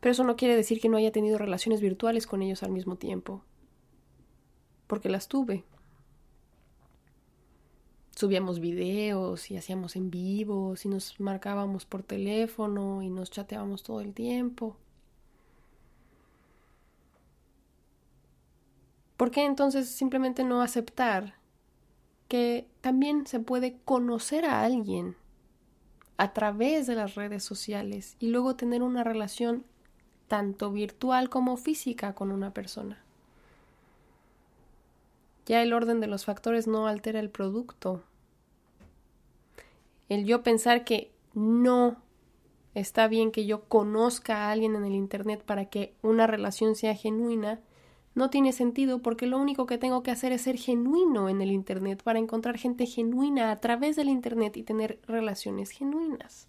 Pero 0.00 0.10
eso 0.10 0.24
no 0.24 0.34
quiere 0.34 0.56
decir 0.56 0.80
que 0.80 0.88
no 0.88 0.96
haya 0.96 1.12
tenido 1.12 1.38
relaciones 1.38 1.80
virtuales 1.80 2.26
con 2.26 2.42
ellos 2.42 2.64
al 2.64 2.72
mismo 2.72 2.96
tiempo, 2.96 3.44
porque 4.88 5.08
las 5.08 5.28
tuve. 5.28 5.64
Subíamos 8.22 8.60
videos 8.60 9.50
y 9.50 9.56
hacíamos 9.56 9.96
en 9.96 10.08
vivos 10.08 10.84
y 10.84 10.88
nos 10.88 11.18
marcábamos 11.18 11.86
por 11.86 12.04
teléfono 12.04 13.02
y 13.02 13.10
nos 13.10 13.32
chateábamos 13.32 13.82
todo 13.82 14.00
el 14.00 14.14
tiempo. 14.14 14.76
¿Por 19.16 19.32
qué 19.32 19.44
entonces 19.44 19.88
simplemente 19.88 20.44
no 20.44 20.62
aceptar 20.62 21.34
que 22.28 22.68
también 22.80 23.26
se 23.26 23.40
puede 23.40 23.78
conocer 23.84 24.44
a 24.44 24.62
alguien 24.62 25.16
a 26.16 26.32
través 26.32 26.86
de 26.86 26.94
las 26.94 27.16
redes 27.16 27.42
sociales 27.42 28.14
y 28.20 28.28
luego 28.28 28.54
tener 28.54 28.84
una 28.84 29.02
relación 29.02 29.64
tanto 30.28 30.70
virtual 30.70 31.28
como 31.28 31.56
física 31.56 32.14
con 32.14 32.30
una 32.30 32.54
persona? 32.54 33.02
Ya 35.46 35.60
el 35.60 35.72
orden 35.72 35.98
de 35.98 36.06
los 36.06 36.24
factores 36.24 36.68
no 36.68 36.86
altera 36.86 37.18
el 37.18 37.28
producto. 37.28 38.04
El 40.08 40.24
yo 40.24 40.42
pensar 40.42 40.84
que 40.84 41.12
no 41.34 42.02
está 42.74 43.08
bien 43.08 43.30
que 43.32 43.46
yo 43.46 43.64
conozca 43.68 44.46
a 44.46 44.50
alguien 44.50 44.74
en 44.74 44.84
el 44.84 44.94
Internet 44.94 45.42
para 45.44 45.66
que 45.66 45.94
una 46.02 46.26
relación 46.26 46.74
sea 46.74 46.94
genuina, 46.94 47.60
no 48.14 48.30
tiene 48.30 48.52
sentido 48.52 49.00
porque 49.00 49.26
lo 49.26 49.38
único 49.38 49.66
que 49.66 49.78
tengo 49.78 50.02
que 50.02 50.10
hacer 50.10 50.32
es 50.32 50.42
ser 50.42 50.56
genuino 50.56 51.28
en 51.28 51.40
el 51.40 51.50
Internet 51.50 52.02
para 52.02 52.18
encontrar 52.18 52.58
gente 52.58 52.86
genuina 52.86 53.50
a 53.50 53.60
través 53.60 53.96
del 53.96 54.08
Internet 54.08 54.56
y 54.56 54.62
tener 54.62 55.00
relaciones 55.06 55.70
genuinas. 55.70 56.48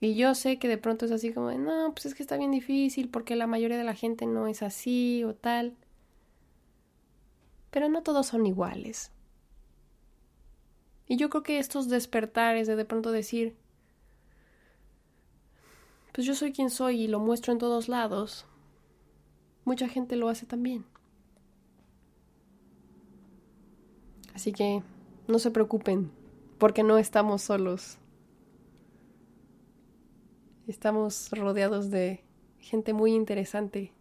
Y 0.00 0.14
yo 0.14 0.34
sé 0.34 0.58
que 0.58 0.68
de 0.68 0.78
pronto 0.78 1.04
es 1.04 1.12
así 1.12 1.32
como 1.32 1.48
de, 1.48 1.58
no, 1.58 1.92
pues 1.92 2.06
es 2.06 2.14
que 2.14 2.22
está 2.22 2.36
bien 2.38 2.50
difícil 2.50 3.10
porque 3.10 3.36
la 3.36 3.46
mayoría 3.46 3.76
de 3.76 3.84
la 3.84 3.94
gente 3.94 4.26
no 4.26 4.46
es 4.46 4.62
así 4.62 5.24
o 5.24 5.34
tal. 5.34 5.76
Pero 7.70 7.88
no 7.88 8.02
todos 8.02 8.26
son 8.26 8.46
iguales. 8.46 9.12
Y 11.06 11.16
yo 11.16 11.28
creo 11.28 11.42
que 11.42 11.58
estos 11.58 11.88
despertares 11.88 12.66
de 12.66 12.76
de 12.76 12.84
pronto 12.84 13.10
decir, 13.10 13.56
pues 16.12 16.26
yo 16.26 16.34
soy 16.34 16.52
quien 16.52 16.70
soy 16.70 17.02
y 17.02 17.08
lo 17.08 17.18
muestro 17.18 17.52
en 17.52 17.58
todos 17.58 17.88
lados, 17.88 18.46
mucha 19.64 19.88
gente 19.88 20.16
lo 20.16 20.28
hace 20.28 20.46
también. 20.46 20.84
Así 24.34 24.52
que 24.52 24.82
no 25.26 25.38
se 25.38 25.50
preocupen, 25.50 26.10
porque 26.58 26.82
no 26.82 26.98
estamos 26.98 27.42
solos. 27.42 27.98
Estamos 30.66 31.30
rodeados 31.32 31.90
de 31.90 32.22
gente 32.58 32.92
muy 32.92 33.14
interesante. 33.14 33.92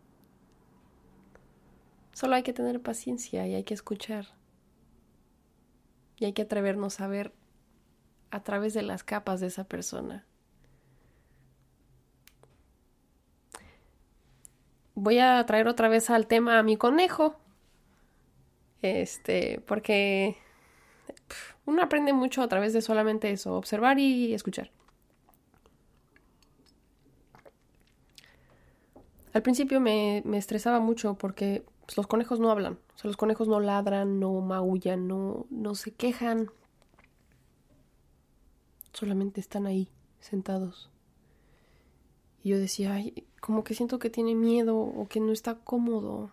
Solo 2.20 2.36
hay 2.36 2.44
que 2.44 2.52
tener 2.52 2.82
paciencia 2.82 3.48
y 3.48 3.56
hay 3.56 3.64
que 3.64 3.74
escuchar. 3.74 4.26
Y 6.18 6.26
hay 6.26 6.34
que 6.34 6.42
atrevernos 6.42 7.00
a 7.00 7.08
ver 7.08 7.32
a 8.30 8.44
través 8.44 8.74
de 8.74 8.82
las 8.82 9.06
capas 9.06 9.40
de 9.40 9.48
esa 9.48 9.64
persona. 9.64 10.26
voy 14.96 15.20
a 15.20 15.46
traer 15.46 15.70
otra 15.70 15.88
vez 15.88 16.10
al 16.10 16.28
tema 16.28 16.60
a 16.60 16.64
mi 16.64 16.76
conejo. 16.76 17.38
Este, 18.82 19.62
porque 19.66 20.36
uno 21.66 21.82
aprende 21.82 22.12
mucho 22.12 22.42
a 22.42 22.50
través 22.50 22.74
de 22.74 22.82
solamente 22.82 23.32
eso, 23.32 23.56
observar 23.56 23.98
y 23.98 24.34
escuchar. 24.34 24.72
Al 29.32 29.42
principio 29.42 29.80
me, 29.80 30.22
estresaba 30.38 30.82
mucho 30.82 31.14
porque 31.14 31.64
pues, 31.90 31.98
los 31.98 32.06
conejos 32.06 32.40
no 32.40 32.52
hablan, 32.52 32.74
o 32.74 32.98
sea, 33.00 33.08
los 33.08 33.18
conejos 33.18 33.48
no 33.48 33.60
ladran, 33.60 34.20
no 34.20 34.42
maullan, 34.42 35.08
no, 35.08 35.48
no 35.50 35.74
se 35.74 35.90
quejan, 35.90 36.52
solamente 38.94 39.42
están 39.42 39.66
ahí, 39.66 39.90
sentados. 40.20 40.92
Y 42.44 42.50
yo 42.50 42.60
decía, 42.60 42.94
ay, 42.94 43.26
como 43.42 43.64
que 43.64 43.74
siento 43.74 43.98
que 43.98 44.12
tiene 44.12 44.36
miedo 44.36 44.78
o 44.78 45.08
que 45.08 45.20
no 45.20 45.32
está 45.32 45.56
cómodo. 45.56 46.32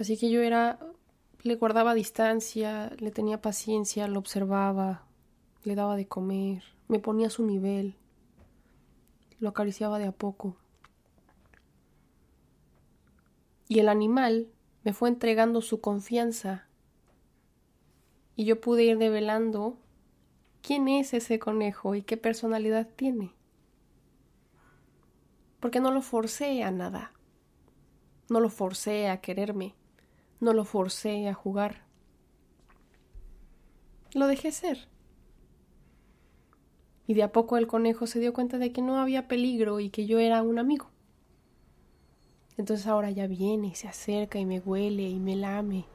Así 0.00 0.16
que 0.16 0.30
yo 0.30 0.42
era, 0.42 0.80
le 1.44 1.54
guardaba 1.54 1.94
distancia, 1.94 2.90
le 2.98 3.12
tenía 3.12 3.40
paciencia, 3.40 4.08
lo 4.08 4.18
observaba, 4.18 5.04
le 5.62 5.76
daba 5.76 5.94
de 5.94 6.08
comer, 6.08 6.64
me 6.88 6.98
ponía 6.98 7.28
a 7.28 7.30
su 7.30 7.46
nivel, 7.46 7.94
lo 9.38 9.50
acariciaba 9.50 10.00
de 10.00 10.06
a 10.06 10.12
poco. 10.12 10.56
Y 13.68 13.80
el 13.80 13.88
animal 13.88 14.48
me 14.82 14.94
fue 14.94 15.10
entregando 15.10 15.60
su 15.60 15.80
confianza. 15.80 16.66
Y 18.34 18.46
yo 18.46 18.60
pude 18.60 18.84
ir 18.84 18.98
develando 18.98 19.78
quién 20.62 20.88
es 20.88 21.12
ese 21.12 21.38
conejo 21.38 21.94
y 21.94 22.02
qué 22.02 22.16
personalidad 22.16 22.88
tiene. 22.96 23.34
Porque 25.60 25.80
no 25.80 25.90
lo 25.90 26.02
forcé 26.02 26.62
a 26.62 26.70
nada. 26.70 27.12
No 28.30 28.40
lo 28.40 28.48
forcé 28.48 29.08
a 29.08 29.20
quererme. 29.20 29.74
No 30.40 30.52
lo 30.52 30.64
forcé 30.64 31.28
a 31.28 31.34
jugar. 31.34 31.84
Lo 34.14 34.26
dejé 34.26 34.52
ser. 34.52 34.88
Y 37.06 37.14
de 37.14 37.22
a 37.22 37.32
poco 37.32 37.56
el 37.56 37.66
conejo 37.66 38.06
se 38.06 38.20
dio 38.20 38.32
cuenta 38.32 38.58
de 38.58 38.72
que 38.72 38.82
no 38.82 38.98
había 38.98 39.28
peligro 39.28 39.80
y 39.80 39.90
que 39.90 40.06
yo 40.06 40.18
era 40.18 40.42
un 40.42 40.58
amigo. 40.58 40.90
Entonces 42.58 42.88
ahora 42.88 43.10
ya 43.10 43.28
viene 43.28 43.68
y 43.68 43.74
se 43.76 43.86
acerca 43.86 44.38
y 44.38 44.44
me 44.44 44.58
huele 44.58 45.08
y 45.08 45.20
me 45.20 45.36
lame. 45.36 45.86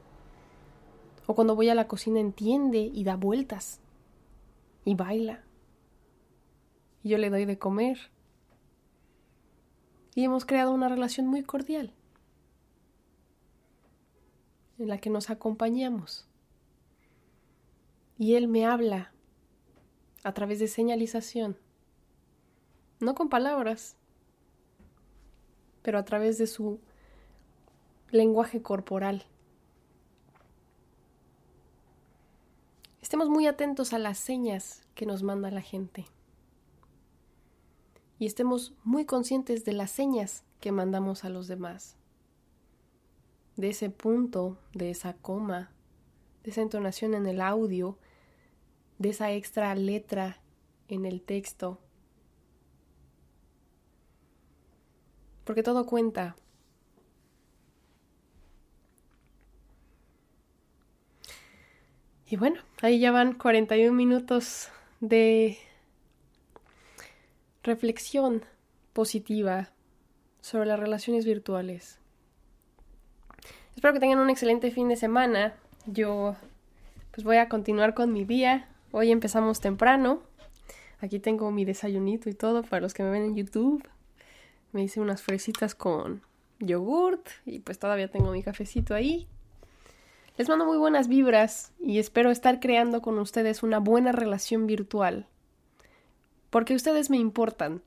O 1.26 1.34
cuando 1.34 1.54
voy 1.54 1.68
a 1.68 1.74
la 1.74 1.86
cocina 1.86 2.20
entiende 2.20 2.78
y 2.78 3.04
da 3.04 3.16
vueltas. 3.16 3.80
Y 4.84 4.94
baila. 4.94 5.44
Y 7.02 7.10
yo 7.10 7.18
le 7.18 7.28
doy 7.28 7.44
de 7.44 7.58
comer. 7.58 7.98
Y 10.14 10.24
hemos 10.24 10.46
creado 10.46 10.72
una 10.72 10.88
relación 10.88 11.26
muy 11.26 11.42
cordial. 11.42 11.92
En 14.78 14.88
la 14.88 14.98
que 14.98 15.10
nos 15.10 15.28
acompañamos. 15.28 16.26
Y 18.16 18.36
él 18.36 18.48
me 18.48 18.64
habla 18.64 19.12
a 20.22 20.32
través 20.32 20.60
de 20.60 20.68
señalización. 20.68 21.58
No 23.00 23.14
con 23.14 23.28
palabras, 23.28 23.98
pero 25.84 25.98
a 25.98 26.04
través 26.06 26.38
de 26.38 26.46
su 26.46 26.80
lenguaje 28.10 28.62
corporal. 28.62 29.26
Estemos 33.02 33.28
muy 33.28 33.46
atentos 33.46 33.92
a 33.92 33.98
las 33.98 34.16
señas 34.16 34.82
que 34.94 35.04
nos 35.04 35.22
manda 35.22 35.50
la 35.50 35.60
gente. 35.60 36.06
Y 38.18 38.24
estemos 38.24 38.72
muy 38.82 39.04
conscientes 39.04 39.66
de 39.66 39.74
las 39.74 39.90
señas 39.90 40.42
que 40.58 40.72
mandamos 40.72 41.22
a 41.22 41.28
los 41.28 41.48
demás. 41.48 41.96
De 43.56 43.68
ese 43.68 43.90
punto, 43.90 44.56
de 44.72 44.88
esa 44.88 45.12
coma, 45.12 45.70
de 46.44 46.50
esa 46.50 46.62
entonación 46.62 47.12
en 47.12 47.26
el 47.26 47.42
audio, 47.42 47.98
de 48.98 49.10
esa 49.10 49.32
extra 49.32 49.74
letra 49.74 50.40
en 50.88 51.04
el 51.04 51.20
texto 51.20 51.78
porque 55.44 55.62
todo 55.62 55.86
cuenta. 55.86 56.36
Y 62.28 62.36
bueno, 62.36 62.60
ahí 62.82 62.98
ya 62.98 63.12
van 63.12 63.34
41 63.34 63.92
minutos 63.92 64.68
de 65.00 65.58
reflexión 67.62 68.42
positiva 68.92 69.70
sobre 70.40 70.66
las 70.66 70.80
relaciones 70.80 71.24
virtuales. 71.24 71.98
Espero 73.76 73.94
que 73.94 74.00
tengan 74.00 74.18
un 74.18 74.30
excelente 74.30 74.70
fin 74.70 74.88
de 74.88 74.96
semana. 74.96 75.54
Yo 75.86 76.36
pues 77.10 77.24
voy 77.24 77.36
a 77.36 77.48
continuar 77.48 77.94
con 77.94 78.12
mi 78.12 78.24
día. 78.24 78.68
Hoy 78.90 79.12
empezamos 79.12 79.60
temprano. 79.60 80.22
Aquí 81.00 81.18
tengo 81.18 81.50
mi 81.50 81.64
desayunito 81.64 82.30
y 82.30 82.34
todo 82.34 82.62
para 82.62 82.80
los 82.80 82.94
que 82.94 83.02
me 83.02 83.10
ven 83.10 83.24
en 83.24 83.36
YouTube. 83.36 83.86
Me 84.74 84.82
hice 84.82 85.00
unas 85.00 85.22
fresitas 85.22 85.76
con 85.76 86.22
yogurt 86.58 87.28
y 87.46 87.60
pues 87.60 87.78
todavía 87.78 88.10
tengo 88.10 88.32
mi 88.32 88.42
cafecito 88.42 88.92
ahí. 88.92 89.28
Les 90.36 90.48
mando 90.48 90.66
muy 90.66 90.78
buenas 90.78 91.06
vibras 91.06 91.72
y 91.78 92.00
espero 92.00 92.32
estar 92.32 92.58
creando 92.58 93.00
con 93.00 93.20
ustedes 93.20 93.62
una 93.62 93.78
buena 93.78 94.10
relación 94.10 94.66
virtual. 94.66 95.28
Porque 96.50 96.74
ustedes 96.74 97.08
me 97.08 97.18
importan. 97.18 97.82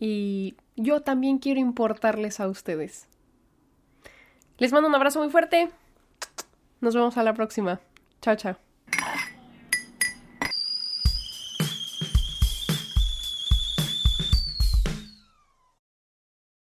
Y 0.00 0.56
yo 0.74 1.02
también 1.02 1.38
quiero 1.38 1.60
importarles 1.60 2.40
a 2.40 2.48
ustedes. 2.48 3.06
Les 4.58 4.72
mando 4.72 4.88
un 4.88 4.96
abrazo 4.96 5.20
muy 5.20 5.30
fuerte. 5.30 5.70
Nos 6.80 6.96
vemos 6.96 7.16
a 7.18 7.22
la 7.22 7.34
próxima. 7.34 7.78
Chao, 8.20 8.34
chao. 8.34 8.69